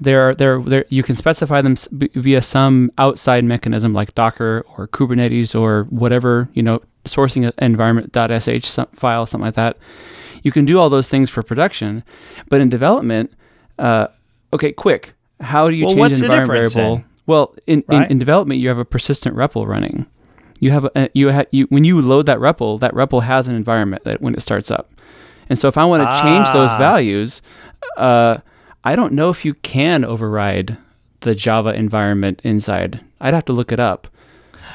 There, 0.00 0.30
are 0.30 0.34
there, 0.34 0.60
there. 0.60 0.84
You 0.88 1.02
can 1.02 1.14
specify 1.14 1.60
them 1.60 1.76
via 1.92 2.40
some 2.40 2.90
outside 2.96 3.44
mechanism 3.44 3.92
like 3.92 4.14
Docker 4.14 4.64
or 4.76 4.88
Kubernetes 4.88 5.58
or 5.58 5.84
whatever 5.90 6.48
you 6.54 6.62
know, 6.62 6.80
sourcing 7.04 7.52
environment.sh 7.58 8.98
file, 8.98 9.26
something 9.26 9.44
like 9.44 9.54
that 9.54 9.76
you 10.42 10.52
can 10.52 10.64
do 10.64 10.78
all 10.78 10.90
those 10.90 11.08
things 11.08 11.30
for 11.30 11.42
production, 11.42 12.04
but 12.48 12.60
in 12.60 12.68
development, 12.68 13.32
uh, 13.78 14.08
okay, 14.52 14.72
quick. 14.72 15.14
How 15.40 15.68
do 15.68 15.74
you 15.74 15.86
well, 15.86 15.94
change 15.94 16.18
an 16.18 16.24
environment 16.24 16.72
variable? 16.72 16.96
Then? 16.96 17.04
Well, 17.26 17.54
in, 17.66 17.84
right? 17.88 18.04
in, 18.04 18.12
in 18.12 18.18
development, 18.18 18.60
you 18.60 18.68
have 18.68 18.78
a 18.78 18.84
persistent 18.84 19.36
REPL 19.36 19.66
running. 19.66 20.06
You 20.58 20.72
have 20.72 20.84
a, 20.84 21.08
you 21.14 21.32
ha- 21.32 21.46
you 21.50 21.66
when 21.70 21.84
you 21.84 22.00
load 22.00 22.26
that 22.26 22.38
REPL, 22.38 22.80
that 22.80 22.92
REPL 22.92 23.22
has 23.22 23.48
an 23.48 23.56
environment 23.56 24.04
that 24.04 24.20
when 24.20 24.34
it 24.34 24.40
starts 24.40 24.70
up. 24.70 24.92
And 25.48 25.58
so 25.58 25.68
if 25.68 25.78
I 25.78 25.84
want 25.84 26.02
to 26.02 26.08
ah. 26.08 26.22
change 26.22 26.52
those 26.52 26.70
values, 26.72 27.40
uh, 27.96 28.38
I 28.84 28.94
don't 28.94 29.14
know 29.14 29.30
if 29.30 29.44
you 29.44 29.54
can 29.54 30.04
override 30.04 30.76
the 31.20 31.34
Java 31.34 31.74
environment 31.74 32.40
inside. 32.44 33.00
I'd 33.20 33.34
have 33.34 33.44
to 33.46 33.52
look 33.52 33.72
it 33.72 33.80
up. 33.80 34.08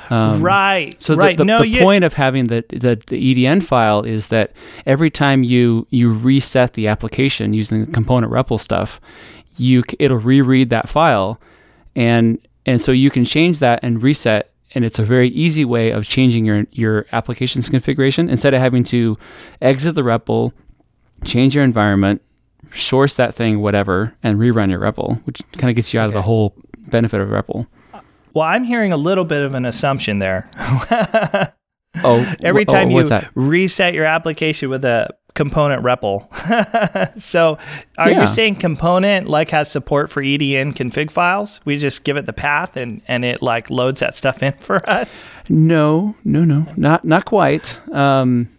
Um, 0.10 0.42
right. 0.42 1.02
So 1.02 1.16
right. 1.16 1.38
the, 1.38 1.44
the, 1.44 1.46
no, 1.46 1.62
the 1.62 1.80
point 1.80 2.04
of 2.04 2.14
having 2.14 2.48
the, 2.48 2.64
the, 2.70 3.02
the 3.08 3.46
EDN 3.46 3.64
file 3.64 4.04
is 4.04 4.28
that 4.28 4.52
every 4.86 5.10
time 5.10 5.44
you 5.44 5.88
you 5.90 6.14
reset 6.14 6.74
the 6.74 6.88
application 6.88 7.54
using 7.54 7.86
the 7.86 7.92
component 7.92 8.32
REPL 8.32 8.60
stuff, 8.60 9.02
you 9.58 9.84
it'll 10.00 10.18
reread 10.18 10.70
that 10.70 10.90
file, 10.90 11.40
and 11.96 12.40
and 12.66 12.82
so 12.82 12.92
you 12.92 13.10
can 13.10 13.26
change 13.26 13.60
that 13.60 13.80
and 13.84 14.02
reset. 14.02 14.52
And 14.74 14.84
it's 14.84 15.00
a 15.00 15.04
very 15.04 15.30
easy 15.30 15.64
way 15.64 15.92
of 15.92 16.06
changing 16.06 16.46
your 16.46 16.66
your 16.72 17.06
application's 17.12 17.70
configuration 17.70 18.30
instead 18.30 18.54
of 18.54 18.62
having 18.62 18.84
to 18.86 19.18
exit 19.62 19.96
the 19.96 20.02
REPL, 20.02 20.52
change 21.24 21.56
your 21.56 21.64
environment, 21.64 22.22
source 22.74 23.16
that 23.16 23.34
thing, 23.34 23.62
whatever, 23.62 24.14
and 24.22 24.38
rerun 24.38 24.70
your 24.70 24.82
REPL, 24.82 25.26
which 25.26 25.42
kind 25.54 25.70
of 25.70 25.76
gets 25.76 25.94
you 25.94 26.00
out 26.00 26.10
okay. 26.10 26.10
of 26.10 26.14
the 26.16 26.22
whole 26.24 26.54
benefit 26.88 27.22
of 27.22 27.30
REPL. 27.30 27.68
Well, 28.36 28.46
I'm 28.46 28.66
hearing 28.66 28.92
a 28.92 28.98
little 28.98 29.24
bit 29.24 29.42
of 29.44 29.56
an 29.56 29.66
assumption 29.66 30.20
there. 30.20 30.52
Oh, 32.04 32.36
Every 32.44 32.66
oh, 32.68 32.72
time 32.72 32.92
you 32.92 33.02
that? 33.06 33.32
reset 33.34 33.94
your 33.94 34.04
application 34.04 34.70
with 34.70 34.84
a 34.84 35.16
component 35.36 35.84
REPL. 35.84 37.22
so 37.22 37.58
are 37.98 38.12
Yeah. 38.12 38.22
you 38.22 38.28
saying 38.28 38.56
component 38.56 39.30
like 39.30 39.52
has 39.52 39.72
support 39.72 40.10
for 40.10 40.22
EDN 40.22 40.74
config 40.76 41.12
files? 41.12 41.62
We 41.64 41.78
just 41.78 42.04
give 42.04 42.18
it 42.18 42.26
the 42.26 42.34
path 42.34 42.76
and, 42.76 43.02
and 43.08 43.24
it 43.24 43.42
like 43.42 43.70
loads 43.70 44.02
that 44.02 44.16
stuff 44.16 44.44
in 44.44 44.52
for 44.60 44.88
us? 44.90 45.24
No, 45.48 46.16
no, 46.26 46.44
no, 46.44 46.66
not 46.76 47.06
not 47.06 47.24
quite. 47.24 47.80
Um, 47.94 48.50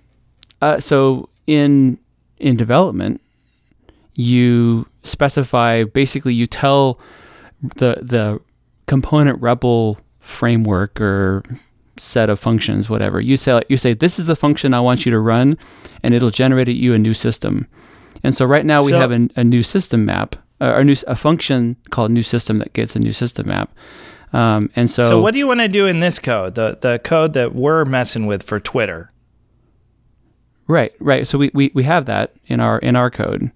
uh, 0.62 0.80
so 0.80 1.28
in 1.47 1.99
in 2.38 2.56
development, 2.56 3.21
you 4.14 4.87
specify 5.02 5.85
basically 5.85 6.33
you 6.33 6.47
tell 6.47 6.99
the 7.76 7.99
the 8.00 8.40
component 8.87 9.40
REPL 9.40 9.99
framework 10.21 11.00
or 11.00 11.43
set 11.99 12.28
of 12.28 12.38
functions, 12.38 12.90
whatever 12.90 13.21
you 13.21 13.37
say. 13.37 13.61
You 13.69 13.76
say 13.76 13.95
this 13.95 14.19
is 14.19 14.26
the 14.26 14.37
function 14.37 14.75
I 14.75 14.81
want 14.81 15.07
you 15.07 15.12
to 15.12 15.19
run, 15.19 15.57
and 16.02 16.14
it'll 16.14 16.31
generate 16.31 16.69
you 16.69 16.93
a 16.95 16.99
new 16.99 17.14
system. 17.14 17.69
And 18.23 18.35
so 18.35 18.45
right 18.45 18.66
now 18.66 18.83
we 18.83 18.90
So- 18.90 18.99
have 18.99 19.12
a, 19.12 19.28
a 19.37 19.45
new 19.45 19.62
system 19.62 20.05
map, 20.05 20.37
uh, 20.61 20.73
or 20.75 20.85
new 20.85 20.97
a 21.07 21.16
function 21.16 21.76
called 21.90 22.11
new 22.11 22.23
system 22.23 22.59
that 22.59 22.73
gets 22.73 22.97
a 22.97 22.99
new 22.99 23.12
system 23.12 23.49
map. 23.49 23.71
Um, 24.33 24.71
and 24.76 24.90
so, 24.90 25.09
So 25.09 25.21
what 25.23 25.33
do 25.33 25.38
you 25.38 25.47
want 25.47 25.61
to 25.61 25.69
do 25.69 25.87
in 25.87 26.00
this 26.00 26.19
code? 26.19 26.55
The 26.57 26.76
the 26.81 26.99
code 26.99 27.33
that 27.35 27.55
we're 27.55 27.85
messing 27.85 28.26
with 28.26 28.43
for 28.43 28.59
Twitter. 28.59 29.12
Right, 30.69 30.93
right. 30.99 31.26
So 31.26 31.38
we, 31.38 31.50
we, 31.55 31.71
we 31.75 31.85
have 31.85 32.07
that 32.07 32.33
in 32.47 32.59
our 32.61 32.78
in 32.81 32.97
our 32.97 33.11
code. 33.11 33.52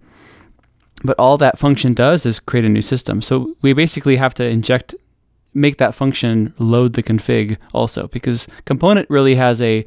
But 1.02 1.18
all 1.18 1.36
that 1.38 1.58
function 1.58 1.92
does 1.94 2.24
is 2.24 2.38
create 2.38 2.64
a 2.64 2.68
new 2.68 2.82
system. 2.82 3.20
So 3.22 3.56
we 3.62 3.72
basically 3.72 4.16
have 4.16 4.34
to 4.34 4.44
inject 4.44 4.94
make 5.54 5.78
that 5.78 5.94
function 5.94 6.54
load 6.58 6.92
the 6.92 7.02
config 7.02 7.56
also 7.74 8.06
because 8.08 8.46
component 8.64 9.08
really 9.10 9.34
has 9.34 9.60
a 9.60 9.84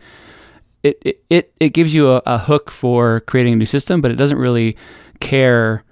it 0.83 1.01
it, 1.03 1.23
it, 1.29 1.53
it 1.59 1.69
gives 1.69 1.93
you 1.93 2.11
a, 2.11 2.21
a 2.25 2.37
hook 2.37 2.69
for 2.69 3.21
creating 3.21 3.53
a 3.53 3.55
new 3.55 3.65
system, 3.65 4.01
but 4.01 4.11
it 4.11 4.15
doesn't 4.15 4.37
really 4.37 4.75
care 5.19 5.83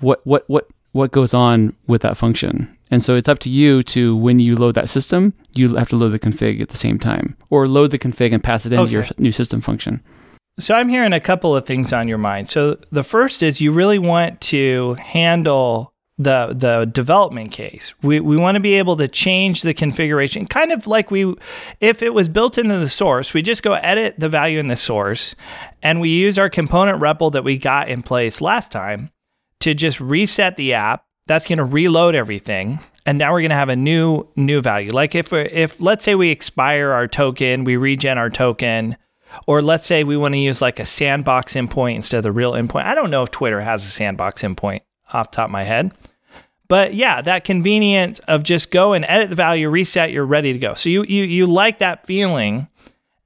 what 0.00 0.20
what 0.26 0.44
what 0.48 0.66
what 0.90 1.12
goes 1.12 1.32
on 1.32 1.74
with 1.86 2.02
that 2.02 2.16
function. 2.16 2.76
And 2.90 3.02
so 3.02 3.14
it's 3.14 3.28
up 3.28 3.38
to 3.40 3.48
you 3.48 3.82
to 3.84 4.14
when 4.14 4.38
you 4.38 4.54
load 4.54 4.74
that 4.74 4.90
system, 4.90 5.32
you 5.54 5.74
have 5.76 5.88
to 5.88 5.96
load 5.96 6.10
the 6.10 6.18
config 6.18 6.60
at 6.60 6.68
the 6.68 6.76
same 6.76 6.98
time, 6.98 7.36
or 7.48 7.66
load 7.66 7.90
the 7.90 7.98
config 7.98 8.32
and 8.32 8.44
pass 8.44 8.66
it 8.66 8.72
into 8.72 8.90
your 8.90 9.06
new 9.16 9.32
system 9.32 9.62
function. 9.62 10.02
So 10.58 10.74
I'm 10.74 10.90
hearing 10.90 11.14
a 11.14 11.20
couple 11.20 11.56
of 11.56 11.64
things 11.64 11.94
on 11.94 12.08
your 12.08 12.18
mind. 12.18 12.48
So 12.48 12.78
the 12.90 13.02
first 13.02 13.42
is 13.42 13.62
you 13.62 13.72
really 13.72 13.98
want 13.98 14.42
to 14.42 14.94
handle 14.94 15.91
the 16.22 16.54
the 16.56 16.86
development 16.86 17.52
case. 17.52 17.94
We 18.02 18.20
we 18.20 18.36
want 18.36 18.56
to 18.56 18.60
be 18.60 18.74
able 18.74 18.96
to 18.96 19.08
change 19.08 19.62
the 19.62 19.74
configuration, 19.74 20.46
kind 20.46 20.72
of 20.72 20.86
like 20.86 21.10
we 21.10 21.34
if 21.80 22.02
it 22.02 22.14
was 22.14 22.28
built 22.28 22.58
into 22.58 22.78
the 22.78 22.88
source, 22.88 23.34
we 23.34 23.42
just 23.42 23.62
go 23.62 23.74
edit 23.74 24.18
the 24.18 24.28
value 24.28 24.58
in 24.58 24.68
the 24.68 24.76
source 24.76 25.34
and 25.82 26.00
we 26.00 26.08
use 26.08 26.38
our 26.38 26.50
component 26.50 27.00
REPL 27.00 27.32
that 27.32 27.44
we 27.44 27.58
got 27.58 27.88
in 27.88 28.02
place 28.02 28.40
last 28.40 28.72
time 28.72 29.10
to 29.60 29.74
just 29.74 30.00
reset 30.00 30.56
the 30.56 30.74
app. 30.74 31.04
That's 31.26 31.46
going 31.46 31.58
to 31.58 31.64
reload 31.64 32.14
everything. 32.14 32.80
And 33.06 33.18
now 33.18 33.32
we're 33.32 33.40
going 33.40 33.50
to 33.50 33.56
have 33.56 33.68
a 33.68 33.76
new 33.76 34.28
new 34.36 34.60
value. 34.60 34.92
Like 34.92 35.14
if 35.14 35.32
if 35.32 35.80
let's 35.80 36.04
say 36.04 36.14
we 36.14 36.30
expire 36.30 36.90
our 36.90 37.08
token, 37.08 37.64
we 37.64 37.76
regen 37.76 38.18
our 38.18 38.30
token, 38.30 38.96
or 39.46 39.62
let's 39.62 39.86
say 39.86 40.04
we 40.04 40.16
want 40.16 40.34
to 40.34 40.38
use 40.38 40.62
like 40.62 40.78
a 40.78 40.86
sandbox 40.86 41.54
endpoint 41.54 41.96
instead 41.96 42.18
of 42.18 42.22
the 42.24 42.32
real 42.32 42.52
endpoint. 42.52 42.84
I 42.84 42.94
don't 42.94 43.10
know 43.10 43.22
if 43.22 43.30
Twitter 43.30 43.60
has 43.60 43.84
a 43.84 43.90
sandbox 43.90 44.42
endpoint 44.42 44.80
off 45.12 45.30
top 45.30 45.46
of 45.46 45.50
my 45.50 45.64
head. 45.64 45.92
But 46.72 46.94
yeah, 46.94 47.20
that 47.20 47.44
convenience 47.44 48.18
of 48.20 48.44
just 48.44 48.70
go 48.70 48.94
and 48.94 49.04
edit 49.06 49.28
the 49.28 49.36
value, 49.36 49.68
reset, 49.68 50.10
you're 50.10 50.24
ready 50.24 50.54
to 50.54 50.58
go. 50.58 50.72
So 50.72 50.88
you 50.88 51.02
you 51.02 51.24
you 51.24 51.46
like 51.46 51.80
that 51.80 52.06
feeling. 52.06 52.66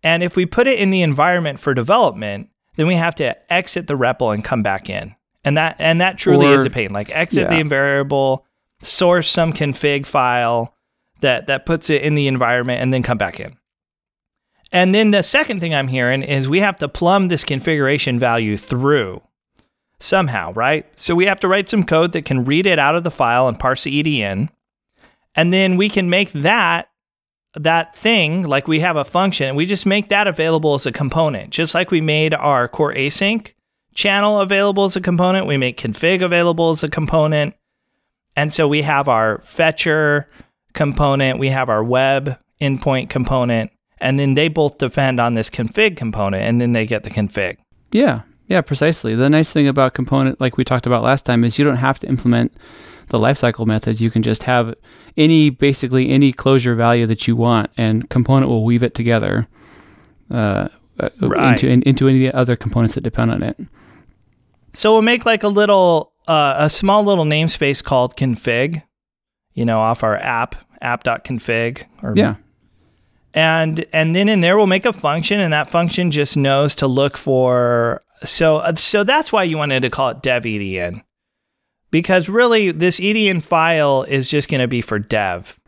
And 0.03 0.25
if 0.25 0.35
we 0.35 0.47
put 0.47 0.67
it 0.67 0.81
in 0.81 0.91
the 0.91 1.03
environment 1.03 1.61
for 1.61 1.73
development, 1.73 2.51
then 2.75 2.89
we 2.89 2.97
have 2.97 3.15
to 3.15 3.37
exit 3.53 3.87
the 3.87 3.95
REPL 3.95 4.35
and 4.35 4.45
come 4.45 4.65
back 4.65 4.91
in. 4.91 5.15
And 5.45 5.57
that 5.57 5.77
and 5.81 6.01
that 6.01 6.19
truly 6.19 6.49
Or- 6.49 6.55
is 6.55 6.67
a 6.67 6.71
pain. 6.71 6.93
Like 6.93 7.09
exit 7.13 7.49
yeah. 7.49 7.63
the 7.63 7.69
variable, 7.69 8.45
source 8.83 9.31
some 9.31 9.53
config 9.53 10.07
file 10.07 10.75
that 11.21 11.47
that 11.47 11.67
puts 11.67 11.89
it 11.89 12.03
in 12.03 12.17
the 12.17 12.27
environment 12.27 12.83
and 12.83 12.93
then 12.93 13.05
come 13.05 13.17
back 13.17 13.39
in. 13.39 13.57
And 14.73 14.93
then 14.93 15.13
the 15.13 15.23
second 15.23 15.61
thing 15.61 15.73
I'm 15.73 15.87
hearing 15.87 16.25
is 16.25 16.49
we 16.49 16.59
have 16.59 16.79
to 16.79 16.89
plumb 16.89 17.29
this 17.29 17.45
configuration 17.45 18.19
value 18.19 18.57
through 18.57 19.23
somehow, 19.99 20.53
right? 20.53 20.87
So 20.97 21.15
we 21.15 21.27
have 21.27 21.41
to 21.41 21.49
write 21.49 21.69
some 21.69 21.85
code 21.85 22.13
that 22.13 22.25
can 22.25 22.45
read 22.45 22.67
it 22.67 22.79
out 22.79 22.95
of 22.95 23.05
the 23.05 23.11
file 23.11 23.49
and 23.49 23.59
parse 23.59 23.85
the 23.85 24.03
EDN. 24.03 24.49
And 25.35 25.53
then 25.53 25.77
we 25.77 25.89
can 25.89 26.09
make 26.09 26.33
that 26.33 26.89
that 27.55 27.97
thing 27.97 28.43
like 28.43 28.69
we 28.69 28.81
have 28.81 28.97
a 28.97 29.05
function, 29.05 29.57
we 29.57 29.67
just 29.67 29.87
make 29.87 30.11
that 30.11 30.27
available 30.27 30.75
as 30.75 30.87
a 30.87 30.93
component. 30.93 31.51
Just 31.51 31.75
like 31.75 31.91
we 31.91 32.01
made 32.01 32.35
our 32.35 32.69
core 32.69 32.95
async 32.95 33.53
channel 33.95 34.41
available 34.41 34.85
as 34.85 34.95
a 34.95 35.01
component, 35.01 35.47
we 35.47 35.57
make 35.57 35.79
config 35.79 36.23
available 36.23 36.71
as 36.71 36.83
a 36.83 36.89
component. 36.89 37.55
And 38.37 38.53
so 38.53 38.69
we 38.69 38.83
have 38.83 39.09
our 39.09 39.39
fetcher 39.39 40.29
component, 40.75 41.39
we 41.39 41.49
have 41.49 41.71
our 41.71 41.83
web 41.83 42.39
endpoint 42.61 43.09
component, 43.09 43.71
and 43.99 44.21
then 44.21 44.35
they 44.35 44.49
both 44.49 44.77
depend 44.77 45.19
on 45.19 45.35
this 45.35 45.49
config 45.49 45.97
component, 45.97 46.43
and 46.43 46.61
then 46.61 46.73
they 46.73 46.85
get 46.85 47.05
the 47.05 47.11
config. 47.11 47.57
Yeah, 47.91 48.23
yeah, 48.49 48.61
precisely. 48.61 49.15
The 49.15 49.29
nice 49.31 49.53
thing 49.53 49.69
about 49.69 49.95
component, 49.95 50.41
like 50.41 50.57
we 50.57 50.65
talked 50.65 50.87
about 50.87 51.03
last 51.03 51.25
time, 51.27 51.45
is 51.45 51.59
you 51.59 51.65
don't 51.65 51.77
have 51.77 51.99
to 52.01 52.09
implement 52.09 52.53
the 53.09 53.19
lifecycle 53.19 53.67
methods. 53.67 54.01
You 54.01 54.11
can 54.11 54.23
just 54.23 54.45
have 54.45 54.75
any, 55.17 55.51
basically 55.51 56.11
any 56.11 56.33
Clojure 56.33 56.77
value 56.77 57.07
that 57.07 57.27
you 57.29 57.37
want, 57.37 57.71
and 57.77 58.09
component 58.11 58.49
will 58.49 58.65
weave 58.65 58.83
it 58.83 58.95
together 58.95 59.49
uh, 60.31 60.69
uh, 60.99 61.09
Right. 61.21 61.53
into 61.53 61.69
in, 61.69 61.83
into 61.83 62.09
any 62.09 62.33
other 62.33 62.57
components 62.57 62.95
that 62.95 63.03
depend 63.05 63.31
on 63.31 63.43
it. 63.43 63.59
So 64.73 64.93
we'll 64.93 65.03
make 65.03 65.25
like 65.25 65.43
a 65.43 65.49
little, 65.49 66.13
uh, 66.29 66.55
a 66.59 66.69
small 66.71 67.05
little 67.05 67.25
namespace 67.25 67.83
called 67.83 68.17
config, 68.17 68.83
you 69.55 69.65
know, 69.65 69.79
off 69.81 70.03
our 70.03 70.17
app, 70.17 70.55
app.config. 70.83 71.85
Or, 72.03 72.13
Yeah, 72.17 72.35
And, 73.37 73.87
and 73.93 74.17
then 74.17 74.29
in 74.29 74.41
there 74.41 74.57
we'll 74.57 74.67
make 74.67 74.87
a 74.87 74.93
function 74.93 75.39
and 75.39 75.53
that 75.53 75.69
function 75.69 76.11
just 76.11 76.37
knows 76.37 76.75
to 76.77 76.87
look 76.87 77.17
for, 77.17 78.03
so, 78.25 78.57
uh, 78.57 78.75
so 78.75 79.05
that's 79.05 79.33
why 79.33 79.45
you 79.45 79.59
wanted 79.59 79.81
to 79.81 79.91
call 79.91 80.09
it 80.09 80.23
dev 80.23 80.43
EDN. 80.43 81.03
Because 81.91 82.29
really 82.29 82.73
this 82.73 82.99
EDN 82.99 83.43
file 83.43 84.03
is 84.05 84.29
just 84.29 84.49
going 84.49 84.61
to 84.61 84.67
be 84.67 84.81
for 84.81 84.99
dev. 84.99 85.61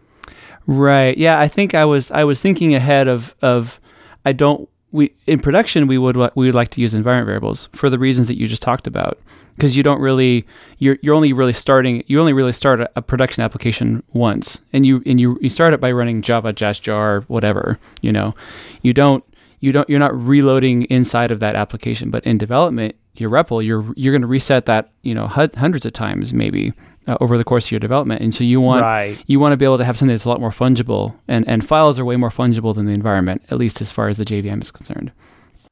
Right. 0.66 1.16
Yeah, 1.16 1.40
I 1.40 1.48
think 1.48 1.74
I 1.74 1.86
was 1.86 2.10
I 2.10 2.24
was 2.24 2.42
thinking 2.42 2.74
ahead 2.74 3.08
of 3.08 3.34
of 3.40 3.80
I 4.26 4.32
don't 4.32 4.68
we 4.92 5.12
in 5.26 5.40
production 5.40 5.86
we 5.86 5.98
would 5.98 6.16
we 6.16 6.46
would 6.46 6.54
like 6.54 6.68
to 6.70 6.80
use 6.80 6.94
environment 6.94 7.26
variables 7.26 7.68
for 7.72 7.90
the 7.90 7.98
reasons 7.98 8.28
that 8.28 8.38
you 8.38 8.46
just 8.46 8.62
talked 8.62 8.86
about. 8.86 9.18
Because 9.56 9.76
you 9.76 9.82
don't 9.82 10.00
really 10.00 10.46
you're 10.78 10.98
you're 11.02 11.14
only 11.14 11.32
really 11.32 11.52
starting 11.52 12.04
you 12.06 12.20
only 12.20 12.32
really 12.32 12.52
start 12.52 12.80
a, 12.80 12.90
a 12.96 13.02
production 13.02 13.42
application 13.42 14.02
once. 14.12 14.60
And 14.72 14.86
you 14.86 15.02
and 15.04 15.20
you 15.20 15.38
you 15.40 15.48
start 15.48 15.74
it 15.74 15.80
by 15.80 15.90
running 15.92 16.22
Java 16.22 16.52
Just 16.52 16.82
jar 16.82 17.22
whatever 17.22 17.78
you 18.00 18.12
know. 18.12 18.34
You 18.82 18.92
don't 18.92 19.24
you 19.60 19.72
don't 19.72 19.88
you're 19.88 19.98
not 19.98 20.14
reloading 20.16 20.82
inside 20.84 21.30
of 21.30 21.40
that 21.40 21.54
application 21.56 22.10
but 22.10 22.24
in 22.24 22.38
development 22.38 22.94
your 23.14 23.30
REPL 23.30 23.64
you're 23.64 23.92
you're 23.96 24.12
going 24.12 24.22
to 24.22 24.28
reset 24.28 24.66
that 24.66 24.90
you 25.02 25.14
know 25.14 25.26
hundreds 25.26 25.84
of 25.86 25.92
times 25.92 26.32
maybe 26.32 26.72
uh, 27.08 27.16
over 27.20 27.36
the 27.38 27.44
course 27.44 27.66
of 27.66 27.70
your 27.72 27.80
development 27.80 28.20
and 28.22 28.34
so 28.34 28.44
you 28.44 28.60
want 28.60 28.82
Right. 28.82 29.22
you 29.26 29.40
want 29.40 29.52
to 29.52 29.56
be 29.56 29.64
able 29.64 29.78
to 29.78 29.84
have 29.84 29.96
something 29.98 30.12
that's 30.14 30.24
a 30.24 30.28
lot 30.28 30.40
more 30.40 30.50
fungible 30.50 31.14
and, 31.26 31.46
and 31.48 31.66
files 31.66 31.98
are 31.98 32.04
way 32.04 32.16
more 32.16 32.30
fungible 32.30 32.74
than 32.74 32.86
the 32.86 32.92
environment 32.92 33.42
at 33.50 33.58
least 33.58 33.80
as 33.80 33.90
far 33.90 34.08
as 34.08 34.16
the 34.16 34.24
jvm 34.24 34.62
is 34.62 34.70
concerned 34.70 35.10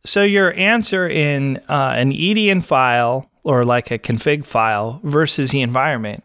So 0.04 0.22
your 0.22 0.52
answer 0.54 1.08
in 1.08 1.56
uh, 1.68 1.92
an 1.96 2.12
EDN 2.12 2.62
file 2.64 3.28
or 3.42 3.64
like 3.64 3.90
a 3.90 3.98
config 3.98 4.44
file 4.46 5.00
versus 5.04 5.50
the 5.50 5.62
environment, 5.62 6.22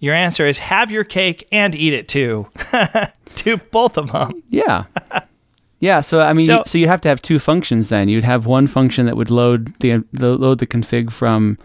your 0.00 0.14
answer 0.14 0.46
is 0.46 0.58
have 0.58 0.90
your 0.90 1.04
cake 1.04 1.46
and 1.52 1.74
eat 1.74 1.92
it 1.92 2.08
too. 2.08 2.48
Do 3.36 3.56
both 3.56 3.96
of 3.98 4.10
them. 4.12 4.42
yeah 4.48 4.84
yeah 5.80 6.00
so 6.00 6.20
i 6.20 6.32
mean 6.32 6.46
So- 6.46 6.58
you, 6.58 6.62
so 6.66 6.78
you 6.78 6.86
have 6.86 7.00
to 7.02 7.08
have 7.08 7.20
two 7.20 7.38
functions 7.38 7.88
then. 7.88 8.08
You'd 8.08 8.24
have 8.24 8.46
one 8.46 8.66
function 8.68 9.06
that 9.06 9.16
would 9.16 9.30
load 9.30 9.74
the, 9.80 10.04
the 10.12 10.36
load 10.36 10.58
the 10.58 10.66
config 10.66 11.10
from 11.10 11.58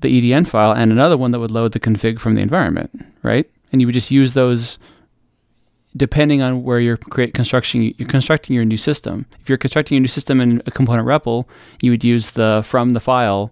the 0.00 0.32
edn 0.32 0.44
file 0.46 0.72
and 0.72 0.90
another 0.92 1.16
one 1.16 1.30
that 1.32 1.40
would 1.40 1.50
load 1.50 1.72
the 1.72 1.80
config 1.80 2.20
from 2.20 2.34
the 2.36 2.40
environment 2.42 2.90
right? 3.22 3.46
And 3.72 3.80
you 3.80 3.86
would 3.86 3.94
just 3.94 4.10
use 4.10 4.32
those 4.34 4.78
depending 5.96 6.40
on 6.42 6.62
where 6.62 6.80
you're 6.80 6.96
create 6.96 7.34
construction 7.34 7.92
you're 7.98 8.08
constructing 8.08 8.54
your 8.56 8.64
new 8.64 8.76
system. 8.78 9.26
If 9.40 9.48
you're 9.48 9.58
constructing 9.58 9.96
a 9.96 10.00
new 10.00 10.08
system 10.08 10.40
in 10.40 10.62
a 10.66 10.70
component 10.70 11.06
REPL 11.06 11.44
you 11.80 11.90
would 11.90 12.04
use 12.04 12.30
the 12.32 12.62
from 12.64 12.90
the 12.90 13.00
file 13.00 13.50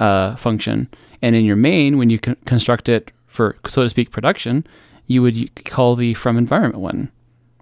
uh, 0.00 0.36
function. 0.36 0.88
And 1.22 1.34
in 1.34 1.44
your 1.44 1.56
main 1.56 1.98
when 1.98 2.08
you 2.10 2.18
con- 2.18 2.36
construct 2.44 2.88
it 2.88 3.10
for 3.26 3.56
so 3.66 3.82
to 3.82 3.88
speak 3.88 4.10
production 4.10 4.66
you 5.06 5.22
would 5.22 5.36
call 5.64 5.94
the 5.96 6.14
from 6.14 6.36
environment 6.38 6.80
one 6.80 7.10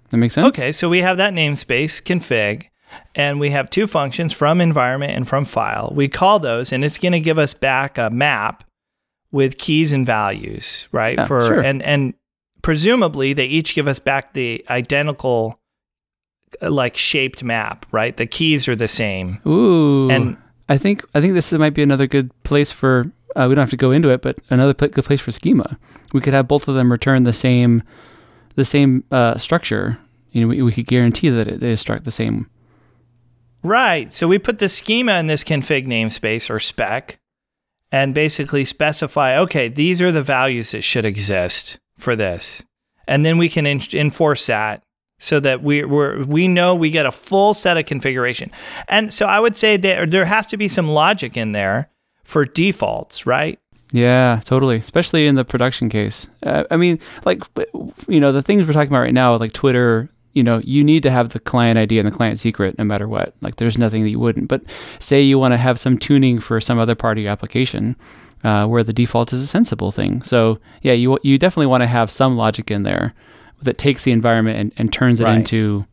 that 0.09 0.17
makes 0.17 0.33
sense 0.35 0.47
Okay, 0.57 0.71
so 0.71 0.89
we 0.89 0.99
have 1.01 1.17
that 1.17 1.33
namespace 1.33 2.01
config 2.01 2.65
and 3.15 3.39
we 3.39 3.49
have 3.49 3.69
two 3.69 3.87
functions 3.87 4.33
from 4.33 4.61
environment 4.61 5.13
and 5.13 5.27
from 5.27 5.45
file. 5.45 5.91
We 5.95 6.07
call 6.07 6.39
those 6.39 6.71
and 6.71 6.83
it's 6.83 6.97
going 6.99 7.11
to 7.13 7.19
give 7.19 7.37
us 7.37 7.53
back 7.53 7.97
a 7.97 8.09
map 8.09 8.63
with 9.31 9.57
keys 9.57 9.91
and 9.93 10.05
values, 10.05 10.87
right? 10.91 11.17
Yeah, 11.17 11.25
For 11.25 11.41
sure. 11.45 11.59
and 11.59 11.81
and 11.81 12.13
presumably 12.61 13.33
they 13.33 13.45
each 13.45 13.75
give 13.75 13.87
us 13.87 13.99
back 13.99 14.33
the 14.33 14.63
identical 14.69 15.59
like 16.61 16.95
shaped 16.95 17.43
map, 17.43 17.85
right? 17.91 18.15
The 18.15 18.25
keys 18.25 18.67
are 18.67 18.75
the 18.75 18.87
same. 18.87 19.39
Ooh. 19.45 20.09
And- 20.09 20.37
I 20.67 20.79
think 20.79 21.05
I 21.13 21.21
think 21.21 21.33
this 21.35 21.51
might 21.53 21.75
be 21.75 21.83
another 21.83 22.07
good 22.07 22.31
place 22.43 22.71
for. 22.71 23.11
Uh, 23.35 23.45
we 23.47 23.53
don't 23.53 23.61
have 23.61 23.69
to 23.69 23.77
go 23.77 23.91
into 23.91 24.09
it, 24.09 24.21
but 24.23 24.39
another 24.49 24.73
pl- 24.73 24.87
good 24.87 25.03
place 25.05 25.21
for 25.21 25.31
schema. 25.31 25.77
We 26.11 26.21
could 26.21 26.33
have 26.33 26.47
both 26.47 26.67
of 26.67 26.73
them 26.73 26.91
return 26.91 27.23
the 27.23 27.33
same, 27.33 27.83
the 28.55 28.65
same 28.65 29.03
uh, 29.11 29.37
structure. 29.37 29.97
You 30.31 30.41
know, 30.41 30.47
we, 30.47 30.61
we 30.61 30.71
could 30.71 30.87
guarantee 30.87 31.29
that 31.29 31.47
it, 31.47 31.59
they 31.59 31.71
instruct 31.71 32.03
the 32.03 32.11
same. 32.11 32.49
Right. 33.63 34.11
So 34.11 34.27
we 34.27 34.37
put 34.37 34.59
the 34.59 34.69
schema 34.69 35.13
in 35.13 35.27
this 35.27 35.43
config 35.43 35.87
namespace 35.87 36.49
or 36.49 36.59
spec 36.59 37.19
and 37.91 38.13
basically 38.13 38.65
specify 38.65 39.37
okay, 39.37 39.67
these 39.67 40.01
are 40.01 40.11
the 40.11 40.21
values 40.21 40.71
that 40.71 40.83
should 40.83 41.05
exist 41.05 41.79
for 41.97 42.15
this. 42.15 42.63
And 43.07 43.25
then 43.25 43.37
we 43.37 43.49
can 43.49 43.65
en- 43.65 43.81
enforce 43.93 44.47
that 44.47 44.83
so 45.17 45.39
that 45.39 45.63
we 45.63 45.83
we 45.83 46.23
we 46.23 46.47
know 46.47 46.75
we 46.75 46.89
get 46.89 47.05
a 47.05 47.11
full 47.11 47.53
set 47.53 47.77
of 47.77 47.85
configuration. 47.85 48.51
And 48.87 49.13
so 49.13 49.25
I 49.27 49.39
would 49.39 49.55
say 49.55 49.77
that 49.77 50.11
there 50.11 50.25
has 50.25 50.45
to 50.47 50.57
be 50.57 50.67
some 50.67 50.89
logic 50.89 51.37
in 51.37 51.51
there 51.51 51.89
for 52.23 52.45
defaults, 52.45 53.25
right? 53.25 53.59
Yeah, 53.91 54.41
totally. 54.43 54.77
Especially 54.77 55.27
in 55.27 55.35
the 55.35 55.45
production 55.45 55.89
case. 55.89 56.27
Uh, 56.43 56.63
I 56.71 56.77
mean, 56.77 56.99
like, 57.23 57.43
you 58.07 58.19
know, 58.19 58.31
the 58.31 58.41
things 58.41 58.65
we're 58.65 58.73
talking 58.73 58.89
about 58.89 59.01
right 59.01 59.13
now, 59.13 59.35
like 59.37 59.53
Twitter, 59.53 60.09
you 60.33 60.43
know, 60.43 60.59
you 60.63 60.83
need 60.83 61.03
to 61.03 61.11
have 61.11 61.29
the 61.29 61.39
client 61.39 61.77
ID 61.77 61.99
and 61.99 62.07
the 62.07 62.11
client 62.11 62.39
secret 62.39 62.77
no 62.77 62.83
matter 62.83 63.07
what. 63.07 63.33
Like, 63.41 63.55
there's 63.55 63.77
nothing 63.77 64.01
that 64.03 64.09
you 64.09 64.19
wouldn't. 64.19 64.47
But 64.49 64.63
say 64.99 65.21
you 65.21 65.39
want 65.39 65.53
to 65.53 65.57
have 65.57 65.79
some 65.79 65.97
tuning 65.97 66.39
for 66.39 66.59
some 66.59 66.77
other 66.79 66.95
part 66.95 67.17
of 67.17 67.23
your 67.23 67.31
application 67.31 67.95
uh, 68.43 68.65
where 68.67 68.83
the 68.83 68.91
default 68.91 69.31
is 69.31 69.41
a 69.41 69.47
sensible 69.47 69.91
thing. 69.91 70.21
So, 70.23 70.59
yeah, 70.81 70.93
you, 70.93 71.17
you 71.23 71.37
definitely 71.37 71.67
want 71.67 71.81
to 71.81 71.87
have 71.87 72.11
some 72.11 72.35
logic 72.35 72.69
in 72.71 72.83
there 72.83 73.13
that 73.61 73.77
takes 73.77 74.03
the 74.03 74.11
environment 74.11 74.59
and, 74.59 74.73
and 74.77 74.91
turns 74.91 75.21
it 75.21 75.25
Right. 75.25 75.37
into 75.37 75.85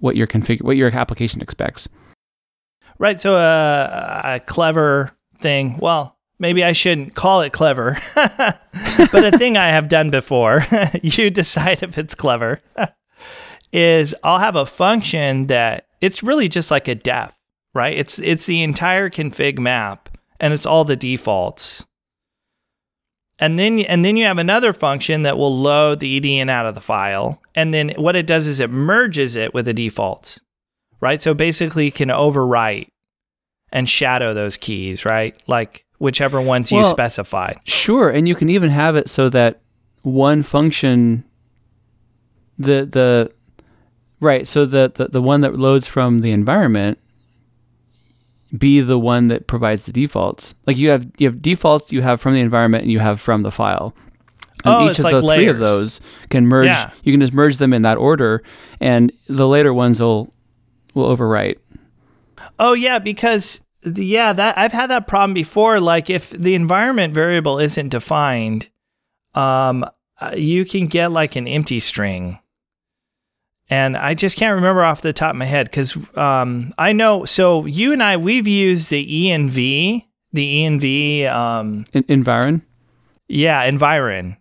what 0.00 0.16
your 0.16 0.26
config- 0.26 0.62
what 0.62 0.76
your 0.76 0.90
application 0.94 1.40
expects. 1.42 1.88
Right. 2.98 3.20
So 3.20 3.36
uh, 3.36 4.20
a 4.24 4.40
clever 4.40 5.12
thing. 5.40 5.76
Well, 5.78 6.16
maybe 6.40 6.64
I 6.64 6.72
shouldn't 6.72 7.14
call 7.14 7.42
it 7.42 7.52
clever, 7.52 7.98
but 8.14 9.24
a 9.24 9.38
thing 9.38 9.56
I 9.56 9.68
have 9.68 9.88
done 9.88 10.10
before. 10.10 10.64
you 11.02 11.30
decide 11.30 11.82
if 11.84 11.96
it's 11.96 12.16
clever. 12.16 12.60
is 13.72 14.14
I'll 14.24 14.40
have 14.40 14.56
a 14.56 14.66
function 14.66 15.46
that 15.46 15.86
it's 16.00 16.24
really 16.24 16.48
just 16.48 16.70
like 16.70 16.88
a 16.88 16.94
def, 16.94 17.36
right? 17.74 17.96
It's 17.96 18.18
it's 18.18 18.46
the 18.46 18.62
entire 18.62 19.08
config 19.10 19.58
map 19.58 20.08
and 20.40 20.52
it's 20.52 20.66
all 20.66 20.84
the 20.84 20.96
defaults. 20.96 21.86
And 23.38 23.58
then 23.58 23.80
and 23.80 24.04
then 24.04 24.16
you 24.16 24.24
have 24.24 24.38
another 24.38 24.72
function 24.72 25.22
that 25.22 25.38
will 25.38 25.56
load 25.56 26.00
the 26.00 26.20
EDN 26.20 26.50
out 26.50 26.66
of 26.66 26.74
the 26.74 26.80
file. 26.80 27.40
And 27.54 27.72
then 27.72 27.90
what 27.90 28.16
it 28.16 28.26
does 28.26 28.46
is 28.46 28.60
it 28.60 28.70
merges 28.70 29.36
it 29.36 29.54
with 29.54 29.66
the 29.66 29.74
defaults. 29.74 30.40
Right? 31.00 31.22
So 31.22 31.32
basically 31.32 31.86
you 31.86 31.92
can 31.92 32.08
overwrite 32.08 32.88
and 33.72 33.88
shadow 33.88 34.34
those 34.34 34.56
keys, 34.56 35.04
right? 35.04 35.40
Like 35.46 35.86
whichever 36.00 36.40
ones 36.40 36.72
you 36.72 36.84
specify. 36.86 37.52
Sure, 37.64 38.10
and 38.10 38.26
you 38.26 38.34
can 38.34 38.48
even 38.48 38.70
have 38.70 38.96
it 38.96 39.08
so 39.08 39.28
that 39.28 39.60
one 40.02 40.42
function 40.42 41.22
the 42.58 42.84
the 42.90 43.30
right, 44.18 44.46
so 44.48 44.66
the, 44.66 44.90
the 44.94 45.06
the 45.08 45.22
one 45.22 45.42
that 45.42 45.54
loads 45.56 45.86
from 45.86 46.18
the 46.18 46.32
environment 46.32 46.98
be 48.56 48.80
the 48.80 48.98
one 48.98 49.28
that 49.28 49.46
provides 49.46 49.84
the 49.84 49.92
defaults. 49.92 50.54
Like 50.66 50.76
you 50.76 50.90
have 50.90 51.06
you 51.18 51.28
have 51.28 51.40
defaults 51.40 51.92
you 51.92 52.02
have 52.02 52.20
from 52.20 52.34
the 52.34 52.40
environment 52.40 52.82
and 52.82 52.90
you 52.90 52.98
have 52.98 53.20
from 53.20 53.42
the 53.42 53.50
file. 53.50 53.94
And 54.64 54.74
Oh, 54.74 54.90
each 54.90 54.98
of 54.98 55.04
like 55.04 55.14
the 55.14 55.22
three 55.22 55.46
of 55.46 55.58
those 55.58 56.00
can 56.30 56.46
merge 56.46 56.66
Yeah. 56.66 56.90
you 57.04 57.12
can 57.12 57.20
just 57.20 57.32
merge 57.32 57.58
them 57.58 57.72
in 57.72 57.82
that 57.82 57.96
order 57.96 58.42
and 58.80 59.12
the 59.28 59.46
later 59.48 59.72
ones 59.72 60.00
will 60.00 60.32
will 60.94 61.14
overwrite. 61.16 61.58
Oh 62.58 62.72
yeah, 62.72 62.98
because 62.98 63.60
yeah, 63.84 64.32
that 64.32 64.58
I've 64.58 64.72
had 64.72 64.90
that 64.90 65.06
problem 65.06 65.34
before. 65.34 65.80
Like 65.80 66.10
if 66.10 66.30
the 66.30 66.54
environment 66.54 67.14
variable 67.14 67.58
isn't 67.58 67.88
defined, 67.88 68.68
um, 69.34 69.84
uh, 70.20 70.34
you 70.36 70.64
can 70.64 70.86
get 70.86 71.12
like 71.12 71.36
an 71.36 71.48
empty 71.48 71.80
string. 71.80 72.38
And 73.68 73.96
I 73.96 74.14
just 74.14 74.36
can't 74.36 74.56
remember 74.56 74.82
off 74.82 75.00
the 75.00 75.12
top 75.12 75.30
of 75.30 75.36
my 75.36 75.44
head 75.44 75.66
because 75.70 75.96
um, 76.16 76.74
I 76.76 76.92
know. 76.92 77.24
So 77.24 77.66
you 77.66 77.92
and 77.92 78.02
I, 78.02 78.16
we've 78.16 78.46
used 78.46 78.90
the 78.90 79.28
env, 79.28 79.54
the 80.32 80.64
env, 80.64 81.30
um, 81.30 81.86
En- 81.94 82.04
environ? 82.08 82.62
yeah, 83.28 83.62
environ. 83.62 84.36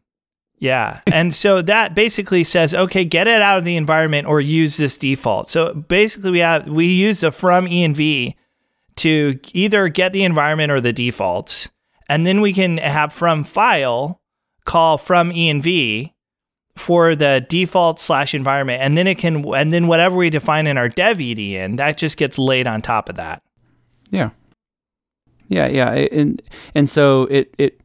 Yeah. 0.57 1.01
And 1.13 1.33
so 1.33 1.61
that 1.61 1.95
basically 1.95 2.43
says, 2.43 2.73
okay, 2.73 3.05
get 3.05 3.27
it 3.27 3.41
out 3.41 3.59
of 3.59 3.65
the 3.65 3.77
environment 3.77 4.27
or 4.27 4.41
use 4.41 4.77
this 4.77 4.97
default. 4.97 5.47
So 5.49 5.73
basically 5.73 6.31
we 6.31 6.39
have 6.39 6.67
we 6.67 6.87
use 6.87 7.21
the 7.21 7.31
from 7.31 7.65
env 7.67 8.35
to 8.99 9.39
either 9.53 9.87
get 9.89 10.13
the 10.13 10.23
environment 10.23 10.71
or 10.71 10.81
the 10.81 10.93
defaults. 10.93 11.69
And 12.07 12.25
then 12.25 12.41
we 12.41 12.53
can 12.53 12.77
have 12.77 13.13
from 13.13 13.43
file 13.43 14.19
call 14.65 14.97
from 14.97 15.31
env 15.31 16.13
for 16.75 17.15
the 17.15 17.45
default 17.49 17.99
slash 17.99 18.33
environment. 18.33 18.81
And 18.81 18.97
then 18.97 19.07
it 19.07 19.17
can 19.17 19.45
and 19.53 19.73
then 19.73 19.87
whatever 19.87 20.15
we 20.15 20.29
define 20.29 20.67
in 20.67 20.77
our 20.77 20.89
dev 20.89 21.17
EDN, 21.17 21.77
that 21.77 21.97
just 21.97 22.17
gets 22.17 22.37
laid 22.37 22.67
on 22.67 22.81
top 22.81 23.09
of 23.09 23.15
that. 23.15 23.43
Yeah. 24.09 24.31
Yeah, 25.49 25.67
yeah, 25.67 25.91
and 25.93 26.41
and 26.75 26.87
so 26.87 27.23
it 27.23 27.53
it 27.57 27.81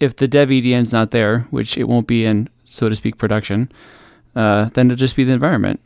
if 0.00 0.16
the 0.16 0.26
dev 0.26 0.48
EDN's 0.48 0.92
not 0.92 1.10
there, 1.10 1.40
which 1.50 1.76
it 1.76 1.84
won't 1.84 2.06
be 2.06 2.24
in 2.24 2.48
so 2.64 2.88
to 2.88 2.94
speak 2.94 3.18
production, 3.18 3.70
uh, 4.34 4.70
then 4.72 4.86
it'll 4.86 4.96
just 4.96 5.14
be 5.14 5.22
the 5.22 5.32
environment, 5.32 5.80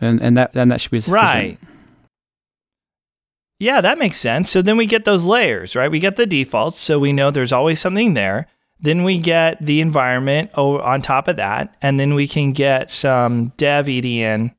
and 0.00 0.22
and 0.22 0.36
that 0.36 0.52
then 0.52 0.68
that 0.68 0.80
should 0.80 0.92
be 0.92 1.00
sufficient. 1.00 1.34
Right. 1.34 1.58
Yeah, 3.62 3.80
that 3.80 3.96
makes 3.96 4.16
sense. 4.16 4.50
So 4.50 4.60
then 4.60 4.76
we 4.76 4.86
get 4.86 5.04
those 5.04 5.22
layers, 5.22 5.76
right? 5.76 5.88
We 5.88 6.00
get 6.00 6.16
the 6.16 6.26
defaults, 6.26 6.80
so 6.80 6.98
we 6.98 7.12
know 7.12 7.30
there's 7.30 7.52
always 7.52 7.78
something 7.78 8.14
there. 8.14 8.48
Then 8.80 9.04
we 9.04 9.18
get 9.18 9.64
the 9.64 9.80
environment 9.80 10.50
on 10.54 11.00
top 11.00 11.28
of 11.28 11.36
that, 11.36 11.72
and 11.80 12.00
then 12.00 12.14
we 12.14 12.26
can 12.26 12.54
get 12.54 12.90
some 12.90 13.52
dev 13.58 13.86
EDN, 13.86 14.52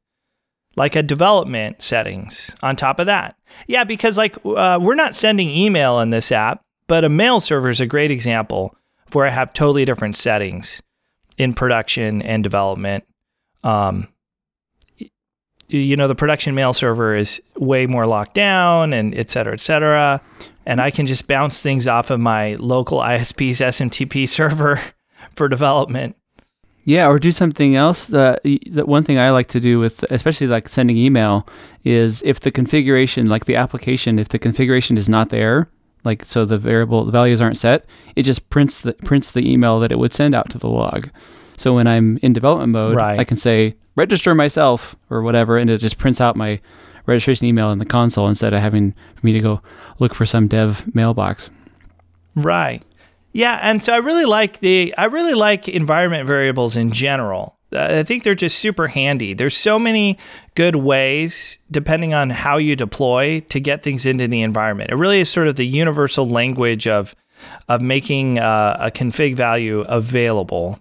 like 0.78 0.96
a 0.96 1.04
development 1.04 1.82
settings 1.82 2.56
on 2.64 2.78
top 2.78 2.98
of 2.98 3.08
that. 3.08 3.36
Yeah, 3.68 3.84
because 3.84 4.18
like 4.18 4.38
uh, 4.46 4.80
we're 4.82 4.96
not 4.96 5.16
sending 5.16 5.50
email 5.50 6.00
in 6.00 6.12
this 6.12 6.32
app, 6.32 6.62
but 6.88 7.04
a 7.04 7.10
mail 7.10 7.42
server 7.42 7.68
is 7.68 7.82
a 7.82 7.86
great 7.86 8.10
example 8.10 8.74
where 9.12 9.26
I 9.26 9.32
have 9.32 9.52
totally 9.52 9.84
different 9.84 10.16
settings 10.16 10.82
in 11.38 11.54
production 11.54 12.22
and 12.22 12.42
development. 12.42 13.04
Um, 13.66 14.08
you 15.78 15.96
know 15.96 16.08
the 16.08 16.16
production 16.16 16.56
mail 16.56 16.74
server 16.74 17.16
is 17.16 17.42
way 17.58 17.86
more 17.86 18.06
locked 18.06 18.36
down 18.36 18.94
and 18.94 19.16
et 19.16 19.30
cetera, 19.30 19.54
et 19.54 19.62
cetera. 19.62 20.22
And 20.66 20.80
I 20.80 20.92
can 20.92 21.06
just 21.06 21.28
bounce 21.28 21.62
things 21.62 21.88
off 21.88 22.10
of 22.10 22.20
my 22.20 22.56
local 22.56 23.00
ISP's 23.00 23.60
SMTP 23.60 24.28
server 24.38 24.80
for 25.36 25.50
development. 25.50 26.16
Yeah, 26.86 27.08
or 27.08 27.18
do 27.18 27.32
something 27.32 27.76
else. 27.76 28.08
The 28.08 28.40
one 28.86 29.04
thing 29.04 29.18
I 29.18 29.32
like 29.32 29.48
to 29.50 29.60
do 29.60 29.80
with, 29.80 30.04
especially 30.12 30.48
like 30.48 30.68
sending 30.68 30.98
email, 30.98 31.48
is 31.86 32.22
if 32.26 32.42
the 32.42 32.52
configuration, 32.52 33.30
like 33.30 33.46
the 33.46 33.56
application, 33.56 34.20
if 34.20 34.30
the 34.30 34.40
configuration 34.40 34.98
is 34.98 35.08
not 35.08 35.30
there, 35.30 35.70
like 36.04 36.26
so 36.26 36.44
the 36.44 36.58
variable, 36.58 37.06
the 37.06 37.12
values 37.12 37.42
aren't 37.42 37.56
set, 37.56 37.86
it 38.18 38.24
just 38.24 38.50
prints 38.50 38.82
the 38.82 38.94
prints 38.94 39.32
the 39.32 39.50
email 39.50 39.80
that 39.80 39.94
it 39.94 40.00
would 40.00 40.12
send 40.12 40.36
out 40.36 40.50
to 40.50 40.58
the 40.58 40.68
log. 40.68 41.10
So 41.58 41.74
when 41.76 41.88
I'm 41.88 42.18
in 42.22 42.34
development 42.34 42.72
mode, 42.72 42.96
Right. 42.96 43.20
I 43.20 43.24
can 43.24 43.38
say 43.38 43.76
register 43.96 44.34
myself 44.36 44.96
or 45.10 45.22
whatever, 45.22 45.58
and 45.58 45.70
it 45.70 45.78
just 45.80 45.98
prints 45.98 46.20
out 46.20 46.36
my 46.36 46.60
registration 47.06 47.48
email 47.48 47.70
in 47.72 47.80
the 47.80 47.86
console 47.86 48.28
instead 48.28 48.54
of 48.54 48.60
having 48.62 48.96
me 49.22 49.34
to 49.34 49.40
go 49.40 49.62
look 50.00 50.14
for 50.16 50.26
some 50.26 50.48
dev 50.48 50.84
mailbox. 50.96 51.52
Right. 52.36 52.84
Yeah, 53.34 53.60
and 53.62 53.82
so 53.82 53.94
I 53.94 53.98
really 53.98 54.26
like 54.26 54.60
the 54.60 54.94
I 54.98 55.06
really 55.06 55.34
like 55.34 55.68
environment 55.68 56.28
variables 56.28 56.76
in 56.78 56.92
general. 56.92 57.58
Uh, 57.74 58.00
I 58.00 58.04
think 58.04 58.24
they're 58.24 58.36
just 58.36 58.60
super 58.60 58.88
handy. 58.88 59.34
There's 59.34 59.56
so 59.58 59.80
many 59.80 60.20
good 60.56 60.76
ways 60.76 61.58
depending 61.72 62.14
on 62.14 62.30
how 62.30 62.58
you 62.58 62.76
deploy 62.76 63.40
to 63.50 63.60
get 63.60 63.82
things 63.82 64.06
into 64.06 64.28
the 64.28 64.42
environment. 64.44 64.92
It 64.92 64.96
really 64.96 65.20
is 65.20 65.30
sort 65.30 65.48
of 65.48 65.56
the 65.56 65.66
universal 65.66 66.28
language 66.30 66.88
of 66.88 67.16
of 67.68 67.82
making 67.82 68.38
uh, 68.40 68.78
a 68.80 68.92
config 68.92 69.36
value 69.36 69.82
available. 69.82 70.80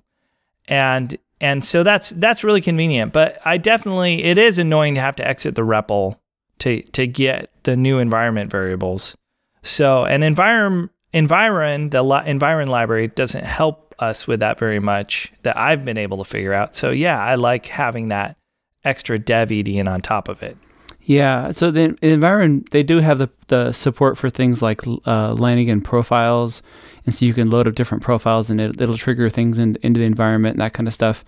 And 0.69 1.17
and 1.41 1.65
so 1.65 1.83
that's 1.83 2.11
that's 2.11 2.45
really 2.45 2.61
convenient, 2.61 3.13
but 3.13 3.41
I 3.45 3.59
definitely 3.59 4.23
it 4.23 4.39
is 4.39 4.59
annoying 4.59 4.95
to 4.95 5.01
have 5.01 5.17
to 5.17 5.27
exit 5.27 5.55
the 5.55 5.63
REPL 5.63 6.17
to 6.61 6.83
to 6.83 7.07
get 7.07 7.51
the 7.65 7.77
new 7.77 7.99
environment 7.99 8.51
variables. 8.51 9.17
So 9.63 10.05
an 10.05 10.23
environ 10.23 10.91
environ 11.13 11.91
the 11.91 12.03
li- 12.03 12.23
environ 12.27 12.69
library 12.69 13.09
doesn't 13.09 13.45
help 13.45 13.95
us 13.99 14.27
with 14.27 14.41
that 14.41 14.59
very 14.59 14.79
much 14.79 15.33
that 15.43 15.57
I've 15.57 15.85
been 15.85 15.99
able 15.99 16.19
to 16.19 16.25
figure 16.25 16.53
out. 16.53 16.75
So 16.75 16.91
yeah, 16.91 17.23
I 17.23 17.35
like 17.35 17.67
having 17.67 18.09
that 18.09 18.37
extra 18.85 19.19
dev 19.19 19.51
EDN 19.51 19.91
on 19.91 20.01
top 20.01 20.29
of 20.29 20.43
it. 20.43 20.57
Yeah, 21.05 21.51
so 21.51 21.71
the 21.73 21.97
environment 22.01 22.71
they 22.71 22.83
do 22.85 22.99
have 23.01 23.19
the 23.19 23.29
the 23.49 23.73
support 23.73 24.17
for 24.17 24.31
things 24.31 24.63
like 24.63 24.87
uh, 24.87 25.35
Leiningen 25.35 25.83
profiles, 25.83 26.63
and 27.05 27.13
so 27.15 27.25
you 27.25 27.35
can 27.35 27.51
load 27.51 27.67
up 27.67 27.75
different 27.75 28.05
profiles 28.05 28.51
and 28.51 28.61
it, 28.61 28.81
it'll 28.81 28.97
trigger 28.97 29.29
things 29.29 29.59
in, 29.59 29.77
into 29.83 29.99
the 29.99 30.07
environment 30.07 30.55
and 30.55 30.61
that 30.63 30.73
kind 30.75 30.87
of 30.87 30.95
stuff. 30.95 31.25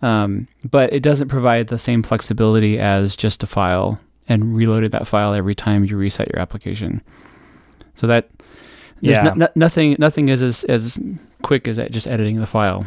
Um, 0.00 0.46
but 0.70 0.92
it 0.92 1.00
doesn't 1.02 1.28
provide 1.28 1.66
the 1.68 1.78
same 1.78 2.02
flexibility 2.04 2.78
as 2.78 3.16
just 3.16 3.42
a 3.42 3.46
file 3.46 3.98
and 4.28 4.54
reloading 4.56 4.90
that 4.90 5.06
file 5.08 5.34
every 5.34 5.54
time 5.54 5.84
you 5.84 5.96
reset 5.96 6.28
your 6.32 6.40
application. 6.40 7.02
So 7.96 8.06
that 8.06 8.28
there's 9.02 9.16
Yeah. 9.24 9.32
no- 9.34 9.48
nothing 9.56 9.96
nothing 9.98 10.28
is 10.28 10.42
as, 10.42 10.62
as 10.64 10.96
quick 11.42 11.66
as 11.66 11.78
just 11.90 12.06
editing 12.06 12.38
the 12.40 12.46
file. 12.46 12.86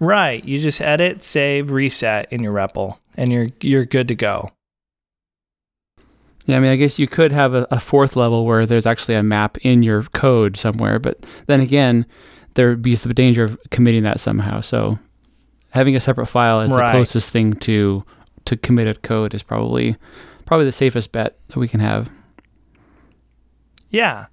Right. 0.00 0.44
You 0.44 0.58
just 0.58 0.80
edit, 0.80 1.22
save, 1.22 1.70
reset 1.70 2.32
in 2.32 2.42
your 2.42 2.52
REPL, 2.52 2.98
and 3.16 3.32
you're 3.32 3.48
you're 3.60 3.84
good 3.84 4.08
to 4.08 4.14
go. 4.14 4.50
Yeah, 6.46 6.56
I 6.58 6.60
mean, 6.60 6.70
I 6.70 6.76
guess 6.76 6.98
you 6.98 7.06
could 7.06 7.32
have 7.32 7.54
a, 7.54 7.66
a 7.70 7.80
fourth 7.80 8.16
level 8.16 8.44
where 8.44 8.66
there's 8.66 8.84
actually 8.86 9.14
a 9.14 9.22
map 9.22 9.56
in 9.62 9.82
your 9.82 10.02
code 10.02 10.56
somewhere, 10.58 10.98
but 10.98 11.24
then 11.46 11.60
again, 11.60 12.04
there 12.54 12.68
would 12.68 12.82
be 12.82 12.94
the 12.94 13.14
danger 13.14 13.44
of 13.44 13.58
committing 13.70 14.02
that 14.02 14.20
somehow. 14.20 14.60
So 14.60 14.98
having 15.70 15.96
a 15.96 16.00
separate 16.00 16.26
file 16.26 16.60
as 16.60 16.70
Right. 16.70 16.86
the 16.92 16.92
closest 16.98 17.30
thing 17.30 17.54
to 17.54 18.04
to 18.44 18.56
committed 18.58 19.02
code 19.02 19.32
is 19.32 19.42
probably 19.42 19.96
probably 20.44 20.66
the 20.66 20.72
safest 20.72 21.12
bet 21.12 21.38
that 21.48 21.56
we 21.56 21.66
can 21.66 21.80
have. 21.80 22.10
Yeah. 23.88 24.26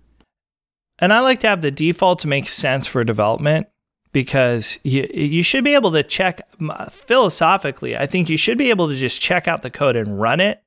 And 1.00 1.14
I 1.14 1.22
like 1.22 1.40
to 1.40 1.48
have 1.48 1.62
the 1.62 1.72
default 1.72 2.20
to 2.20 2.28
make 2.28 2.48
sense 2.50 2.86
for 2.88 3.04
development 3.04 3.68
because 4.12 4.80
you 4.84 5.10
you 5.14 5.44
should 5.44 5.64
be 5.64 5.74
able 5.74 5.92
to 5.92 6.04
check 6.04 6.42
philosophically. 6.90 7.98
I 7.98 8.06
think 8.06 8.30
you 8.30 8.38
should 8.38 8.58
be 8.58 8.70
able 8.70 8.88
to 8.90 8.96
just 8.96 9.22
check 9.22 9.48
out 9.48 9.62
the 9.62 9.70
code 9.70 9.96
and 9.96 10.20
run 10.20 10.40
it, 10.40 10.62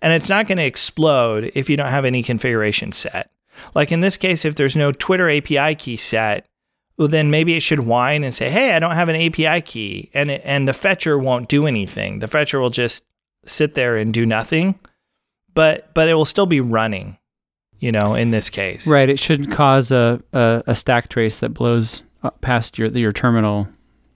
and 0.00 0.12
it's 0.12 0.28
not 0.28 0.46
going 0.46 0.58
to 0.58 0.64
explode 0.64 1.50
if 1.54 1.70
you 1.70 1.76
don't 1.76 1.88
have 1.88 2.04
any 2.04 2.22
configuration 2.22 2.92
set. 2.92 3.30
Like 3.74 3.92
in 3.92 4.00
this 4.00 4.16
case, 4.16 4.44
if 4.44 4.54
there's 4.54 4.76
no 4.76 4.92
Twitter 4.92 5.30
API 5.30 5.74
key 5.74 5.96
set, 5.96 6.46
well, 6.96 7.08
then 7.08 7.30
maybe 7.30 7.54
it 7.54 7.60
should 7.60 7.80
whine 7.80 8.24
and 8.24 8.34
say, 8.34 8.50
"Hey, 8.50 8.72
I 8.72 8.78
don't 8.78 8.94
have 8.94 9.08
an 9.08 9.16
API 9.16 9.60
key," 9.62 10.10
and 10.14 10.30
it, 10.30 10.42
and 10.44 10.68
the 10.68 10.72
fetcher 10.72 11.18
won't 11.18 11.48
do 11.48 11.66
anything. 11.66 12.18
The 12.18 12.28
fetcher 12.28 12.60
will 12.60 12.70
just 12.70 13.04
sit 13.44 13.74
there 13.74 13.96
and 13.96 14.12
do 14.12 14.26
nothing, 14.26 14.78
but 15.54 15.92
but 15.94 16.08
it 16.08 16.14
will 16.14 16.24
still 16.24 16.46
be 16.46 16.60
running. 16.60 17.18
You 17.78 17.90
know, 17.90 18.14
in 18.14 18.30
this 18.30 18.48
case, 18.48 18.86
Right. 18.86 19.08
It 19.08 19.18
shouldn't 19.18 19.50
cause 19.50 19.90
a, 19.90 20.22
a, 20.32 20.62
a 20.68 20.74
stack 20.76 21.08
trace 21.08 21.40
that 21.40 21.48
blows 21.48 22.04
past 22.40 22.78
your 22.78 22.88
your 22.88 23.12
terminal 23.12 23.68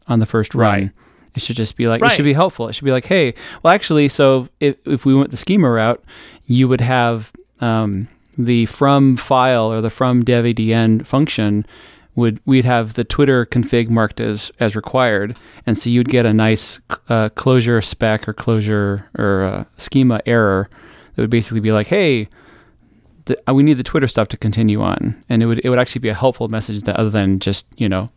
on 0.07 0.19
the 0.19 0.27
first 0.27 0.55
run. 0.55 0.73
Right. 0.73 0.91
It 1.35 1.43
should 1.43 1.57
just 1.57 1.77
be 1.77 1.87
like 1.87 2.03
it 2.03 2.13
should 2.13 2.25
be 2.25 2.33
helpful. 2.33 2.69
It 2.69 2.75
should 2.75 2.87
be 2.87 2.93
like, 2.93 3.05
hey, 3.05 3.35
well, 3.63 3.75
actually, 3.75 4.09
so 4.09 4.49
if 4.61 4.77
if 4.87 5.05
we 5.05 5.15
went 5.15 5.31
the 5.31 5.37
schema 5.37 5.71
route, 5.71 6.03
you 6.47 6.67
would 6.67 6.81
have 6.81 7.31
um, 7.61 8.09
the 8.39 8.67
from 8.67 9.17
file 9.17 9.71
or 9.71 9.81
the 9.81 9.91
from 9.91 10.25
dev 10.25 11.07
function 11.07 11.67
would 12.15 12.41
we'd 12.47 12.65
have 12.65 12.95
the 12.95 13.05
Twitter 13.05 13.45
config 13.45 13.91
marked 13.91 14.21
as 14.21 14.51
as 14.59 14.75
required, 14.75 15.37
and 15.67 15.77
so 15.77 15.91
you'd 15.91 16.09
get 16.09 16.25
a 16.25 16.33
nice 16.33 16.81
uh, 17.11 17.29
Clojure 17.37 17.85
spec 17.85 18.27
or 18.27 18.33
Clojure 18.33 19.05
or 19.19 19.45
uh, 19.45 19.65
schema 19.77 20.23
error 20.25 20.71
that 21.15 21.23
would 21.23 21.31
basically 21.31 21.61
be 21.61 21.73
like, 21.73 21.89
hey, 21.89 22.29
the, 23.27 23.39
uh, 23.49 23.55
we 23.55 23.63
need 23.63 23.75
the 23.75 23.83
Twitter 23.85 24.09
stuff 24.09 24.29
to 24.29 24.37
continue 24.37 24.81
on, 24.83 25.23
and 25.29 25.43
it 25.43 25.47
would 25.47 25.61
it 25.65 25.69
would 25.69 25.79
actually 25.79 26.01
be 26.01 26.09
a 26.09 26.15
helpful 26.15 26.49
message 26.49 26.83
that 26.83 26.97
other 26.97 27.11
than 27.11 27.39
just 27.39 27.67
you 27.77 27.89
know 27.89 28.11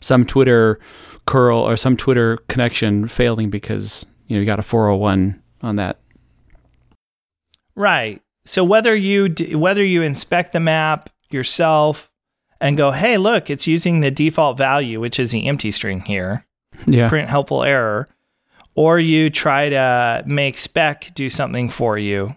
some 0.00 0.24
Twitter 0.24 0.80
curl 1.26 1.58
or 1.58 1.76
some 1.76 1.96
Twitter 1.96 2.38
connection 2.48 3.06
failing 3.08 3.50
because 3.50 4.04
you 4.26 4.36
know 4.36 4.40
you 4.40 4.46
got 4.46 4.58
a 4.58 4.62
401 4.62 5.40
on 5.62 5.76
that. 5.76 5.98
Right. 7.74 8.20
So 8.44 8.64
whether 8.64 8.94
you 8.94 9.28
d- 9.28 9.54
whether 9.54 9.84
you 9.84 10.02
inspect 10.02 10.52
the 10.52 10.60
map 10.60 11.10
yourself 11.30 12.10
and 12.60 12.76
go, 12.76 12.90
"Hey, 12.90 13.16
look, 13.18 13.50
it's 13.50 13.66
using 13.66 14.00
the 14.00 14.10
default 14.10 14.58
value, 14.58 15.00
which 15.00 15.18
is 15.18 15.30
the 15.30 15.46
empty 15.46 15.70
string 15.70 16.00
here, 16.00 16.44
Yeah, 16.86 17.08
print 17.08 17.28
helpful 17.28 17.62
error," 17.62 18.08
or 18.74 18.98
you 18.98 19.30
try 19.30 19.68
to 19.68 20.22
make 20.26 20.58
spec 20.58 21.12
do 21.14 21.30
something 21.30 21.68
for 21.68 21.96
you, 21.98 22.36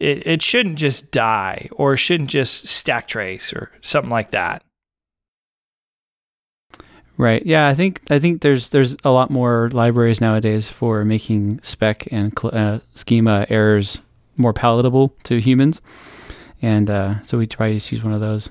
it 0.00 0.26
it 0.26 0.42
shouldn't 0.42 0.78
just 0.78 1.10
die 1.10 1.68
or 1.72 1.94
it 1.94 1.98
shouldn't 1.98 2.30
just 2.30 2.68
stack 2.68 3.08
trace 3.08 3.52
or 3.52 3.70
something 3.80 4.10
like 4.10 4.30
that. 4.30 4.62
right. 7.16 7.44
Yeah, 7.44 7.68
I 7.68 7.74
think 7.74 8.00
I 8.10 8.18
think 8.18 8.42
there's 8.42 8.70
there's 8.70 8.94
a 9.04 9.10
lot 9.10 9.30
more 9.30 9.70
libraries 9.72 10.20
nowadays 10.20 10.68
for 10.68 11.04
making 11.04 11.60
spec 11.62 12.10
and 12.12 12.32
cl- 12.38 12.54
uh, 12.54 12.78
schema 12.94 13.46
errors 13.48 14.00
more 14.36 14.52
palatable 14.52 15.14
to 15.24 15.40
humans, 15.40 15.80
and 16.62 16.88
uh, 16.88 17.22
so 17.22 17.38
we 17.38 17.46
try 17.46 17.68
to 17.68 17.74
use 17.74 18.02
one 18.02 18.14
of 18.14 18.20
those. 18.20 18.50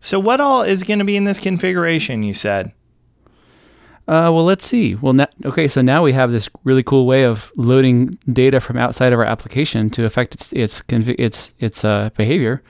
So 0.00 0.18
what 0.20 0.40
all 0.40 0.62
is 0.62 0.84
going 0.84 1.00
to 1.00 1.04
be 1.04 1.16
in 1.16 1.24
this 1.24 1.40
configuration? 1.40 2.22
You 2.22 2.32
said. 2.34 2.72
Uh, 4.08 4.30
well, 4.32 4.44
let's 4.44 4.64
see. 4.64 4.94
Well, 4.94 5.12
na- 5.14 5.26
okay, 5.44 5.66
so 5.66 5.82
now 5.82 6.02
we 6.02 6.12
have 6.12 6.30
this 6.30 6.48
really 6.62 6.82
cool 6.84 7.06
way 7.06 7.24
of 7.24 7.50
loading 7.56 8.16
data 8.32 8.60
from 8.60 8.76
outside 8.76 9.12
of 9.12 9.18
our 9.18 9.24
application 9.24 9.90
to 9.90 10.04
affect 10.04 10.34
its 10.34 10.52
its 10.52 10.80
confi- 10.82 11.16
its 11.18 11.54
its 11.58 11.84
uh, 11.84 12.10
behavior. 12.16 12.62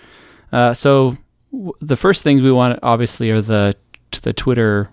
Uh, 0.52 0.72
so 0.72 1.16
w- 1.52 1.72
the 1.80 1.96
first 1.96 2.22
things 2.22 2.40
we 2.40 2.50
want 2.50 2.78
obviously 2.82 3.30
are 3.30 3.42
the 3.42 3.74
t- 4.12 4.20
the 4.22 4.32
Twitter 4.32 4.88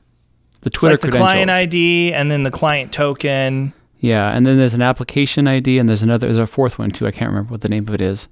the 0.61 0.67
It's 0.67 0.77
Twitter 0.77 0.93
like 0.95 1.01
the 1.01 1.17
client 1.17 1.49
ID 1.49 2.13
and 2.13 2.29
then 2.29 2.43
the 2.43 2.51
client 2.51 2.91
token. 2.91 3.71
Yeah, 3.99 4.29
and 4.35 4.45
then 4.45 4.57
there's 4.57 4.73
an 4.73 4.81
application 4.81 5.47
ID, 5.47 5.79
and 5.79 5.87
there's 5.87 6.03
another. 6.03 6.27
There's 6.27 6.37
a 6.37 6.45
fourth 6.47 6.77
one 6.77 6.91
too. 6.91 7.07
I 7.07 7.11
can't 7.11 7.29
remember 7.29 7.51
what 7.51 7.61
the 7.61 7.69
name 7.69 7.87
of 7.87 7.93
it 7.93 8.01
is. 8.01 8.27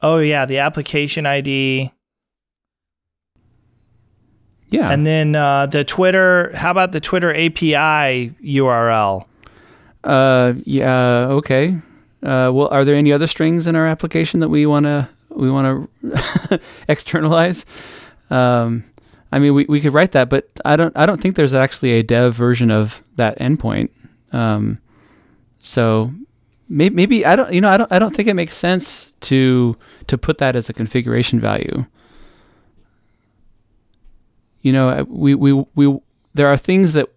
Oh 0.00 0.18
yeah, 0.18 0.44
the 0.44 0.58
application 0.58 1.26
ID. 1.26 1.90
Yeah, 4.76 4.90
And 4.90 5.06
then 5.06 5.34
uh, 5.34 5.66
the 5.66 5.84
Twitter, 5.84 6.54
how 6.54 6.70
about 6.70 6.92
the 6.92 7.00
Twitter 7.00 7.32
API 7.32 8.34
URL? 8.44 9.24
Uh, 10.04 10.52
yeah. 10.64 11.28
Okay. 11.30 11.78
Uh, 12.22 12.50
well, 12.52 12.68
are 12.70 12.84
there 12.84 12.94
any 12.94 13.10
other 13.10 13.26
strings 13.26 13.66
in 13.66 13.74
our 13.74 13.86
application 13.86 14.40
that 14.40 14.50
we 14.50 14.66
want 14.66 14.84
to 14.84 15.08
we 15.30 15.50
want 15.50 15.90
to 16.02 16.60
externalize? 16.88 17.64
Um, 18.28 18.84
I 19.32 19.38
mean, 19.38 19.54
we, 19.54 19.64
we 19.66 19.80
could 19.80 19.94
write 19.94 20.12
that, 20.12 20.28
but 20.28 20.46
I 20.64 20.76
don't 20.76 20.94
I 20.94 21.06
don't 21.06 21.22
think 21.22 21.36
there's 21.36 21.54
actually 21.54 21.92
a 21.92 22.02
dev 22.02 22.34
version 22.34 22.70
of 22.70 23.02
that 23.16 23.38
endpoint. 23.38 23.88
Um, 24.32 24.78
so 25.60 26.12
maybe, 26.68 26.94
maybe 26.94 27.24
I 27.24 27.34
don't 27.34 27.50
you 27.50 27.62
know 27.62 27.70
I 27.70 27.78
don't 27.78 27.90
I 27.90 27.98
don't 27.98 28.14
think 28.14 28.28
it 28.28 28.34
makes 28.34 28.54
sense 28.54 29.12
to 29.22 29.74
to 30.08 30.18
put 30.18 30.36
that 30.38 30.54
as 30.54 30.68
a 30.68 30.74
configuration 30.74 31.40
value. 31.40 31.86
You 34.66 34.72
know, 34.72 34.88
uh, 34.88 35.04
we 35.06 35.32
we 35.36 35.52
we 35.76 35.96
there 36.34 36.48
are 36.48 36.56
things 36.56 36.92
that 36.94 37.08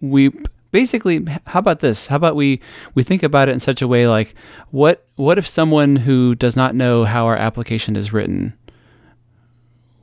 we 0.00 0.30
basically 0.70 1.26
how 1.46 1.58
about 1.58 1.80
this 1.80 2.06
how 2.06 2.14
about 2.14 2.36
we 2.36 2.60
we 2.94 3.02
think 3.02 3.24
about 3.24 3.48
it 3.48 3.52
in 3.52 3.58
such 3.58 3.82
a 3.82 3.88
way 3.88 4.06
like 4.06 4.36
what 4.70 5.04
what 5.16 5.36
if 5.36 5.48
someone 5.48 5.96
who 5.96 6.36
does 6.36 6.54
not 6.54 6.76
know 6.76 7.02
how 7.02 7.26
our 7.26 7.36
application 7.36 7.96
is 7.96 8.12
written 8.12 8.56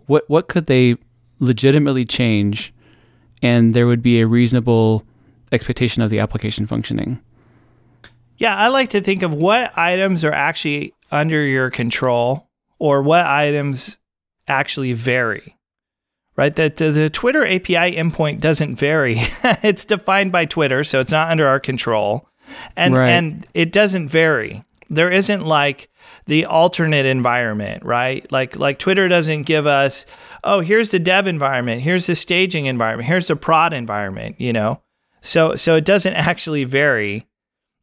what 0.07 0.29
what 0.29 0.49
could 0.49 0.65
they 0.65 0.97
legitimately 1.39 2.03
change 2.03 2.73
and 3.41 3.73
there 3.73 3.87
would 3.87 4.03
be 4.03 4.19
a 4.19 4.27
reasonable 4.27 5.05
expectation 5.53 6.03
of 6.03 6.09
the 6.09 6.19
application 6.19 6.67
functioning 6.67 7.19
Yeah, 8.37 8.55
I 8.55 8.67
like 8.67 8.89
to 8.89 9.01
think 9.01 9.21
of 9.23 9.33
what 9.33 9.77
items 9.77 10.23
are 10.23 10.33
actually 10.33 10.93
under 11.11 11.41
your 11.45 11.69
control 11.69 12.49
or 12.77 13.01
what 13.01 13.25
items 13.25 13.97
actually 14.47 14.93
vary. 14.93 15.57
Right? 16.39 16.55
The, 16.55 16.73
the, 16.73 16.91
the 16.91 17.09
Twitter 17.09 17.45
API 17.45 17.97
endpoint 17.97 18.39
doesn't 18.39 18.75
vary. 18.75 19.15
it's 19.61 19.83
defined 19.83 20.31
by 20.31 20.45
Twitter, 20.45 20.85
so 20.85 21.01
it's 21.01 21.11
not 21.11 21.29
under 21.29 21.45
our 21.45 21.59
control. 21.59 22.29
And 22.77 22.95
Right. 22.95 23.09
and 23.09 23.45
it 23.53 23.73
doesn't 23.73 24.07
vary. 24.07 24.63
There 24.89 25.11
isn't 25.11 25.45
like 25.45 25.89
the 26.27 26.45
alternate 26.45 27.05
environment, 27.05 27.83
right? 27.83 28.25
Like 28.31 28.57
like 28.57 28.79
Twitter 28.79 29.09
doesn't 29.09 29.43
give 29.43 29.67
us, 29.67 30.05
oh, 30.45 30.61
here's 30.61 30.91
the 30.91 30.97
dev 30.99 31.27
environment, 31.27 31.81
here's 31.81 32.07
the 32.07 32.15
staging 32.15 32.67
environment, 32.67 33.07
here's 33.09 33.27
the 33.27 33.35
prod 33.35 33.73
environment, 33.73 34.39
you 34.39 34.53
know. 34.53 34.81
So 35.21 35.55
so 35.55 35.75
it 35.75 35.83
doesn't 35.83 36.13
actually 36.29 36.63
vary. 36.63 37.27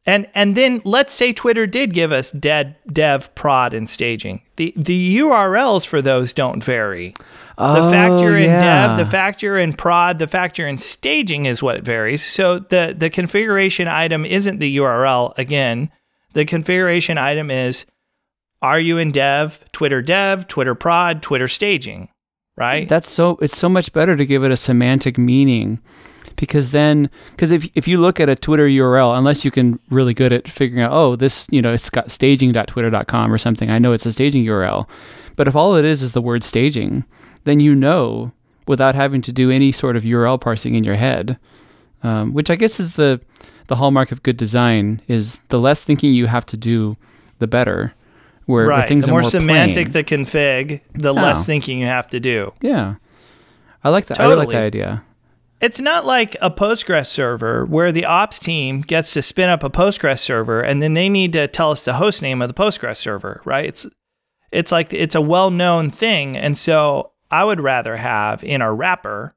And 0.07 0.29
and 0.35 0.57
then 0.57 0.81
let's 0.85 1.12
say 1.12 1.33
Twitter 1.33 1.66
did 1.66 1.92
give 1.92 2.12
us 2.12 2.31
dead 2.31 2.77
dev, 2.87 3.35
prod, 3.35 3.75
and 3.75 3.90
staging. 3.90 4.40
The 4.55 4.73
the 4.77 5.19
URLs 5.19 5.85
for 5.85 6.01
those 6.01 6.33
don't 6.33 6.62
vary. 6.62 7.12
Oh, 7.59 7.83
The 7.83 7.90
fact 7.90 8.21
you're 8.21 8.38
in 8.38 8.61
dev, 8.61 8.99
the 8.99 9.07
fact 9.07 9.42
you're 9.42 9.59
in 9.59 9.73
prod, 9.73 10.19
the 10.21 10.29
fact 10.29 10.59
you're 10.59 10.69
in 10.69 10.79
staging 10.79 11.47
is 11.47 11.62
what 11.62 11.83
varies. 11.83 12.23
So 12.23 12.61
the 12.61 12.95
the 12.97 13.11
configuration 13.11 13.88
item 13.88 14.25
isn't 14.25 14.61
the 14.61 14.77
URL 14.77 15.37
again. 15.38 15.90
The 16.35 16.45
configuration 16.45 17.19
item 17.19 17.51
is 17.51 17.87
are 18.62 18.79
you 18.79 18.99
in 18.99 19.11
dev, 19.11 19.59
Twitter 19.73 20.03
dev, 20.03 20.47
Twitter 20.47 20.75
prod, 20.75 21.21
Twitter 21.21 21.49
staging, 21.49 22.11
right? 22.57 22.88
That's 22.88 23.09
so 23.09 23.38
it's 23.42 23.57
so 23.57 23.69
much 23.69 23.92
better 23.92 24.16
to 24.16 24.25
give 24.25 24.45
it 24.45 24.53
a 24.53 24.57
semantic 24.57 25.19
meaning 25.19 25.81
because 26.37 26.70
then 26.70 27.11
because 27.31 27.51
if 27.51 27.68
if 27.75 27.88
you 27.88 27.99
look 27.99 28.20
at 28.20 28.29
a 28.29 28.37
Twitter 28.37 28.66
URL 28.66 29.16
unless 29.16 29.44
you 29.44 29.51
can 29.51 29.79
really 29.90 30.14
good 30.14 30.33
at 30.33 30.49
figuring 30.49 30.83
out 30.83 30.92
oh 30.92 31.16
this 31.16 31.46
you 31.51 31.61
know 31.62 31.72
it's 31.72 31.90
got 31.90 32.11
staging.twitter.com 32.11 33.33
or 33.33 33.38
something 33.38 33.70
I 33.70 33.79
know 33.79 33.92
it's 33.92 34.07
a 34.07 34.12
staging 34.12 34.44
URL 34.44 34.88
but 35.37 35.49
if 35.49 35.57
all 35.57 35.75
it 35.77 35.85
is 35.85 36.03
is 36.03 36.12
the 36.12 36.22
word 36.22 36.44
staging 36.44 37.05
then 37.44 37.61
you 37.61 37.75
know 37.75 38.33
without 38.66 38.94
having 38.94 39.22
to 39.22 39.33
do 39.33 39.51
any 39.51 39.72
sort 39.72 39.96
of 39.96 40.03
URL 40.03 40.40
parsing 40.40 40.75
in 40.75 40.83
your 40.83 40.96
head, 40.96 41.38
um, 42.03 42.33
which 42.35 42.51
I 42.51 42.57
guess 42.57 42.81
is 42.81 42.94
the 42.94 43.20
the 43.68 43.77
hallmark 43.77 44.11
of 44.12 44.22
good 44.25 44.37
design. 44.37 45.01
Is 45.09 45.40
the 45.49 45.59
less 45.61 45.85
thinking 45.85 46.12
you 46.12 46.27
have 46.27 46.44
to 46.46 46.57
do, 46.57 46.96
the 47.38 47.46
better. 47.46 47.94
Where, 48.46 48.66
right. 48.66 48.79
where 48.79 48.87
things 48.88 49.05
the 49.07 49.11
are 49.11 49.14
more, 49.14 49.20
more 49.22 49.31
semantic 49.31 49.90
plain. 49.90 49.92
the 49.92 50.05
config, 50.05 50.81
the 50.94 51.11
Oh. 51.11 51.14
less 51.14 51.46
thinking 51.46 51.79
you 51.79 51.87
have 51.87 52.09
to 52.11 52.20
do. 52.20 52.53
yeah, 52.61 52.94
I 53.83 53.88
like 53.90 54.07
that. 54.07 54.20
I 54.20 54.25
really 54.25 54.37
like 54.37 54.49
Totally. 54.49 54.61
that 54.62 54.66
idea. 54.66 55.05
It's 55.61 55.81
not 55.81 56.05
like 56.05 56.37
a 56.42 56.51
Postgres 56.51 57.07
server 57.07 57.64
where 57.64 57.90
the 57.90 58.05
ops 58.05 58.38
team 58.38 58.83
gets 58.83 59.14
to 59.14 59.23
spin 59.23 59.49
up 59.49 59.62
a 59.62 59.71
Postgres 59.71 60.19
server 60.19 60.61
and 60.61 60.83
then 60.83 60.95
they 60.95 61.09
need 61.09 61.33
to 61.33 61.49
tell 61.49 61.71
us 61.71 61.85
the 61.85 61.95
host 61.95 62.21
name 62.21 62.42
of 62.42 62.49
the 62.49 62.55
Postgres 62.55 62.99
server, 62.99 63.40
right? 63.45 63.64
It's 63.64 63.87
it's 64.53 64.71
like 64.71 64.92
it's 64.92 65.14
a 65.14 65.21
well-known 65.21 65.90
thing 65.90 66.37
and 66.37 66.57
so 66.57 67.12
I 67.31 67.45
would 67.45 67.61
rather 67.61 67.97
have 67.97 68.45
in 68.45 68.62
our 68.62 68.75
wrapper 68.75 69.35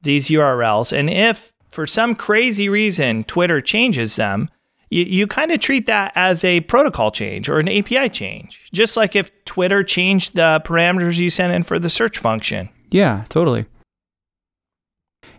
these 0.00 0.28
URLs 0.28 0.96
and 0.96 1.10
if 1.10 1.52
for 1.70 1.86
some 1.86 2.14
crazy 2.14 2.68
reason 2.68 3.24
Twitter 3.24 3.60
changes 3.60 4.16
them, 4.16 4.48
you, 4.90 5.04
you 5.04 5.26
kind 5.26 5.50
of 5.50 5.60
treat 5.60 5.86
that 5.86 6.12
as 6.14 6.44
a 6.44 6.60
protocol 6.60 7.10
change 7.10 7.48
or 7.48 7.58
an 7.58 7.68
API 7.68 8.08
change. 8.10 8.70
Just 8.72 8.96
like 8.96 9.16
if 9.16 9.32
Twitter 9.44 9.82
changed 9.82 10.34
the 10.34 10.62
parameters 10.64 11.18
you 11.18 11.30
sent 11.30 11.52
in 11.52 11.62
for 11.62 11.78
the 11.78 11.88
search 11.88 12.18
function. 12.18 12.68
Yeah, 12.90 13.24
totally. 13.30 13.64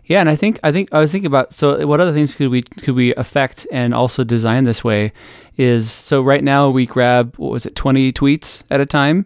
Yeah, 0.06 0.20
and 0.20 0.28
I 0.28 0.36
think 0.36 0.58
I 0.62 0.70
think 0.70 0.92
I 0.92 0.98
was 1.00 1.10
thinking 1.10 1.26
about 1.26 1.54
so 1.54 1.86
what 1.86 2.00
other 2.00 2.12
things 2.12 2.34
could 2.34 2.48
we 2.48 2.62
could 2.62 2.94
we 2.94 3.14
affect 3.14 3.66
and 3.72 3.94
also 3.94 4.22
design 4.24 4.64
this 4.64 4.84
way 4.84 5.12
is 5.56 5.90
so 5.90 6.20
right 6.22 6.44
now 6.44 6.68
we 6.68 6.84
grab 6.86 7.36
what 7.36 7.50
was 7.52 7.64
it 7.64 7.74
20 7.74 8.12
tweets 8.12 8.64
at 8.70 8.80
a 8.80 8.86
time. 8.86 9.24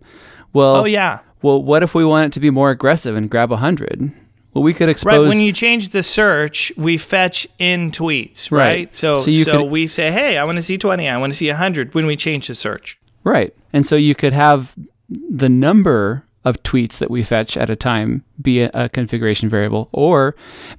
Well, 0.52 0.76
oh 0.76 0.84
yeah. 0.84 1.20
well 1.42 1.62
what 1.62 1.82
if 1.82 1.94
we 1.94 2.04
want 2.04 2.26
it 2.26 2.32
to 2.34 2.40
be 2.40 2.50
more 2.50 2.70
aggressive 2.70 3.16
and 3.16 3.28
grab 3.28 3.50
100? 3.50 4.12
Well, 4.54 4.62
we 4.64 4.72
could 4.72 4.88
expose 4.88 5.18
Right. 5.18 5.28
When 5.28 5.40
you 5.40 5.52
change 5.52 5.90
the 5.90 6.02
search, 6.02 6.72
we 6.76 6.96
fetch 6.96 7.46
in 7.58 7.90
tweets, 7.90 8.50
right? 8.50 8.64
Right. 8.64 8.92
So, 8.92 9.16
So 9.16 9.30
so, 9.32 9.58
could- 9.58 9.70
we 9.70 9.86
say, 9.86 10.10
hey, 10.10 10.38
I 10.38 10.44
want 10.44 10.56
to 10.56 10.62
see 10.62 10.78
20, 10.78 11.08
I 11.08 11.16
want 11.18 11.32
to 11.32 11.36
see 11.36 11.48
100 11.48 11.94
when 11.94 12.06
we 12.06 12.16
change 12.16 12.48
the 12.48 12.54
search. 12.54 12.98
Right. 13.24 13.54
And 13.72 13.84
so 13.84 13.94
you 13.94 14.14
could 14.14 14.32
have 14.32 14.74
the 15.08 15.48
number 15.48 16.24
of 16.48 16.62
tweets 16.62 16.98
that 16.98 17.10
we 17.10 17.22
fetch 17.22 17.56
at 17.56 17.70
a 17.70 17.76
time 17.76 18.24
be 18.42 18.60
a, 18.60 18.70
a 18.74 18.88
configuration 18.88 19.48
variable. 19.48 19.88
Or 19.92 20.34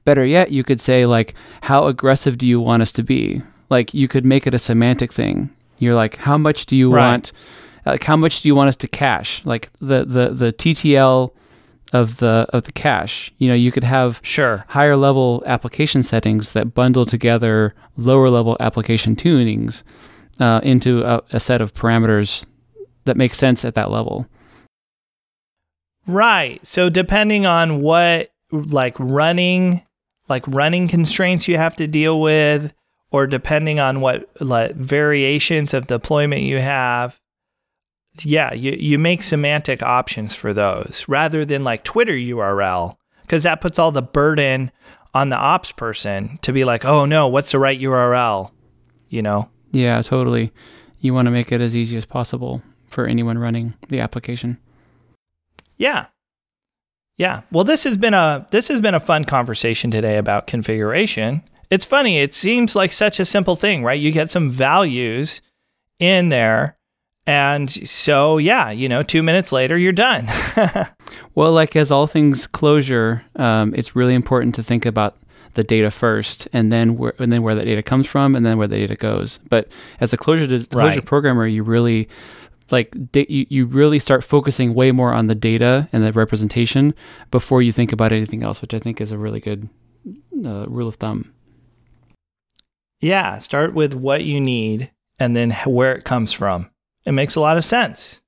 better 0.05 0.25
yet, 0.25 0.51
you 0.51 0.63
could 0.63 0.81
say, 0.81 1.05
like, 1.05 1.33
how 1.61 1.87
aggressive 1.87 2.37
do 2.37 2.47
you 2.47 2.59
want 2.59 2.81
us 2.81 2.91
to 2.93 3.03
be? 3.03 3.41
Like, 3.69 3.93
you 3.93 4.07
could 4.07 4.25
make 4.25 4.47
it 4.47 4.53
a 4.53 4.59
semantic 4.59 5.13
thing. 5.13 5.49
You're 5.79 5.95
like, 5.95 6.15
how 6.17 6.37
much 6.37 6.65
do 6.65 6.75
you 6.75 6.91
Right. 6.91 7.07
want? 7.07 7.31
Like, 7.85 8.03
how 8.03 8.17
much 8.17 8.41
do 8.41 8.47
you 8.49 8.55
want 8.55 8.67
us 8.69 8.75
to 8.77 8.87
cache? 8.87 9.41
Like 9.45 9.69
the, 9.79 10.03
the, 10.05 10.29
the 10.29 10.51
TTL 10.53 11.31
of 11.93 12.17
the 12.17 12.45
of 12.53 12.63
the 12.63 12.71
cache. 12.71 13.31
You 13.39 13.47
know, 13.47 13.55
you 13.55 13.71
could 13.71 13.83
have 13.83 14.19
Sure. 14.21 14.63
higher 14.67 14.95
level 14.95 15.41
application 15.47 16.03
settings 16.03 16.51
that 16.51 16.75
bundle 16.75 17.03
together 17.05 17.73
lower 17.97 18.29
level 18.29 18.55
application 18.59 19.15
tunings 19.15 19.81
uh, 20.39 20.59
into 20.61 21.01
a, 21.03 21.23
a 21.31 21.39
set 21.39 21.61
of 21.61 21.73
parameters 21.73 22.45
that 23.05 23.17
make 23.17 23.33
sense 23.33 23.65
at 23.65 23.73
that 23.73 23.89
level. 23.89 24.27
Right. 26.09 26.65
So 26.65 26.89
depending 26.89 27.45
on 27.45 27.81
what 27.81 28.29
like 28.51 28.95
running 28.99 29.83
like 30.27 30.43
running 30.47 30.87
constraints 30.87 31.47
you 31.47 31.57
have 31.57 31.75
to 31.75 31.87
deal 31.87 32.19
with 32.19 32.73
or 33.11 33.27
depending 33.27 33.79
on 33.79 34.01
what 34.01 34.27
like 34.39 34.75
variations 34.75 35.73
of 35.73 35.87
deployment 35.87 36.41
you 36.41 36.59
have 36.59 37.19
yeah, 38.25 38.53
you 38.53 38.71
you 38.71 38.97
make 38.97 39.21
semantic 39.21 39.83
options 39.83 40.35
for 40.35 40.51
those 40.51 41.05
rather 41.07 41.45
than 41.45 41.63
like 41.63 41.83
Twitter 41.83 42.13
URL 42.13 42.97
cuz 43.27 43.43
that 43.43 43.61
puts 43.61 43.77
all 43.77 43.91
the 43.91 44.01
burden 44.01 44.71
on 45.13 45.29
the 45.29 45.37
ops 45.37 45.71
person 45.71 46.39
to 46.41 46.51
be 46.51 46.63
like, 46.63 46.83
"Oh 46.83 47.05
no, 47.05 47.27
what's 47.27 47.51
the 47.51 47.59
right 47.59 47.79
URL?" 47.79 48.51
You 49.09 49.21
know. 49.21 49.49
Yeah, 49.71 50.01
totally. 50.01 50.51
You 50.99 51.13
want 51.13 51.27
to 51.27 51.31
make 51.31 51.51
it 51.51 51.61
as 51.61 51.77
easy 51.77 51.95
as 51.95 52.05
possible 52.05 52.61
for 52.89 53.05
anyone 53.05 53.37
running 53.37 53.75
the 53.87 53.99
application. 53.99 54.57
Yeah. 55.79 56.05
Yeah. 57.17 57.41
Well, 57.51 57.63
this 57.63 57.83
has 57.85 57.97
been 57.97 58.13
a 58.13 58.45
this 58.51 58.67
has 58.67 58.79
been 58.79 58.93
a 58.93 58.99
fun 58.99 59.23
conversation 59.25 59.89
today 59.91 60.17
about 60.17 60.45
configuration. 60.47 61.41
It's 61.71 61.85
funny, 61.85 62.19
it 62.19 62.33
seems 62.33 62.75
like 62.75 62.91
such 62.91 63.19
a 63.19 63.25
simple 63.25 63.55
thing, 63.55 63.83
right? 63.83 63.99
You 63.99 64.11
get 64.11 64.29
some 64.29 64.49
values 64.49 65.41
in 65.99 66.29
there 66.29 66.77
and 67.27 67.69
so 67.69 68.37
yeah, 68.37 68.69
you 68.71 68.87
know, 68.89 69.03
2 69.03 69.21
minutes 69.23 69.51
later 69.51 69.77
you're 69.77 69.91
done. 69.91 70.27
Well, 71.35 71.53
like 71.53 71.75
as 71.75 71.89
all 71.91 72.05
things 72.07 72.47
Clojure, 72.47 73.21
um, 73.39 73.73
it's 73.75 73.95
really 73.95 74.13
important 74.13 74.55
to 74.55 74.63
think 74.63 74.85
about 74.85 75.15
the 75.53 75.63
data 75.63 75.89
first, 75.89 76.47
and 76.53 76.71
then 76.71 76.97
where 76.97 77.13
and 77.17 77.31
then 77.31 77.43
where 77.43 77.55
that 77.55 77.63
data 77.65 77.81
comes 77.81 78.07
from, 78.07 78.35
and 78.35 78.45
then 78.45 78.57
where 78.57 78.67
the 78.67 78.75
data 78.75 78.95
goes. 78.95 79.39
But 79.49 79.67
as 80.01 80.11
a 80.11 80.17
Clojure 80.17 80.47
Clojure 80.47 80.75
Right. 80.75 81.05
programmer, 81.05 81.47
you 81.47 81.63
really 81.63 82.09
like 82.71 82.95
you, 83.13 83.45
you 83.49 83.65
really 83.65 83.99
start 83.99 84.23
focusing 84.23 84.73
way 84.73 84.91
more 84.91 85.13
on 85.13 85.27
the 85.27 85.35
data 85.35 85.87
and 85.91 86.03
the 86.03 86.13
representation 86.13 86.93
before 87.31 87.61
you 87.61 87.71
think 87.71 87.91
about 87.91 88.11
anything 88.11 88.43
else, 88.43 88.61
which 88.61 88.73
I 88.73 88.79
think 88.79 89.01
is 89.01 89.11
a 89.11 89.17
really 89.17 89.39
good 89.39 89.69
uh, 90.45 90.65
rule 90.67 90.87
of 90.87 90.95
thumb. 90.95 91.33
yeah, 93.01 93.37
start 93.39 93.73
with 93.73 93.93
what 93.93 94.23
you 94.23 94.39
need 94.39 94.91
and 95.19 95.35
then 95.35 95.51
where 95.65 95.95
it 95.95 96.05
comes 96.05 96.33
from. 96.33 96.69
It 97.05 97.11
makes 97.13 97.35
a 97.35 97.41
lot 97.41 97.57
of 97.57 97.65
sense. 97.65 98.21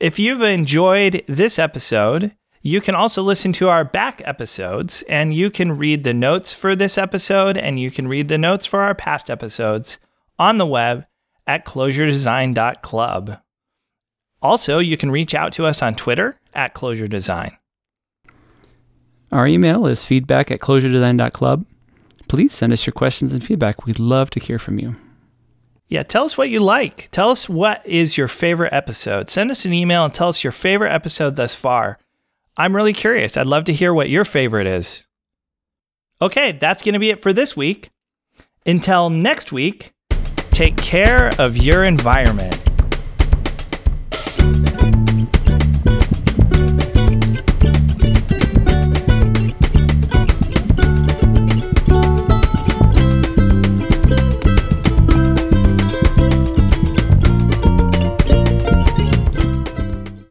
If 0.00 0.18
you've 0.18 0.42
enjoyed 0.42 1.24
this 1.26 1.58
episode, 1.58 2.34
you 2.62 2.80
can 2.80 2.94
also 2.94 3.22
listen 3.22 3.52
to 3.54 3.68
our 3.68 3.84
back 3.84 4.20
episodes 4.24 5.02
and 5.08 5.32
you 5.32 5.50
can 5.50 5.78
read 5.78 6.04
the 6.04 6.12
notes 6.12 6.52
for 6.52 6.74
this 6.74 6.98
episode 6.98 7.56
and 7.56 7.78
you 7.78 7.90
can 7.90 8.08
read 8.08 8.28
the 8.28 8.38
notes 8.38 8.66
for 8.66 8.80
our 8.80 8.94
past 8.94 9.30
episodes 9.30 9.98
on 10.38 10.58
the 10.58 10.66
web 10.66 11.06
at 11.46 11.64
clojuredesign.club. 11.64 13.40
Also, 14.46 14.78
you 14.78 14.96
can 14.96 15.10
reach 15.10 15.34
out 15.34 15.52
to 15.54 15.66
us 15.66 15.82
on 15.82 15.96
Twitter 15.96 16.36
at 16.54 16.72
Clojure 16.72 17.08
Design. 17.08 17.50
Our 19.32 19.48
email 19.48 19.88
is 19.88 20.04
feedback 20.04 20.52
at 20.52 20.60
clojuredesign.club. 20.60 21.66
Please 22.28 22.54
send 22.54 22.72
us 22.72 22.86
your 22.86 22.92
questions 22.92 23.32
and 23.32 23.42
feedback. 23.42 23.86
We'd 23.86 23.98
love 23.98 24.30
to 24.30 24.40
hear 24.40 24.60
from 24.60 24.78
you. 24.78 24.94
Yeah, 25.88 26.04
tell 26.04 26.24
us 26.24 26.38
what 26.38 26.48
you 26.48 26.60
like. 26.60 27.10
Tell 27.10 27.30
us 27.30 27.48
what 27.48 27.84
is 27.84 28.16
your 28.16 28.28
favorite 28.28 28.72
episode. 28.72 29.28
Send 29.28 29.50
us 29.50 29.64
an 29.64 29.72
email 29.72 30.04
and 30.04 30.14
tell 30.14 30.28
us 30.28 30.44
your 30.44 30.52
favorite 30.52 30.92
episode 30.92 31.34
thus 31.34 31.56
far. 31.56 31.98
I'm 32.56 32.76
really 32.76 32.92
curious. 32.92 33.36
I'd 33.36 33.48
love 33.48 33.64
to 33.64 33.72
hear 33.72 33.92
what 33.92 34.10
your 34.10 34.24
favorite 34.24 34.68
is. 34.68 35.08
Okay, 36.22 36.52
that's 36.52 36.84
going 36.84 36.92
to 36.92 37.00
be 37.00 37.10
it 37.10 37.20
for 37.20 37.32
this 37.32 37.56
week. 37.56 37.90
Until 38.64 39.10
next 39.10 39.50
week, 39.50 39.92
take 40.52 40.76
care 40.76 41.32
of 41.40 41.56
your 41.56 41.82
environment. 41.82 42.65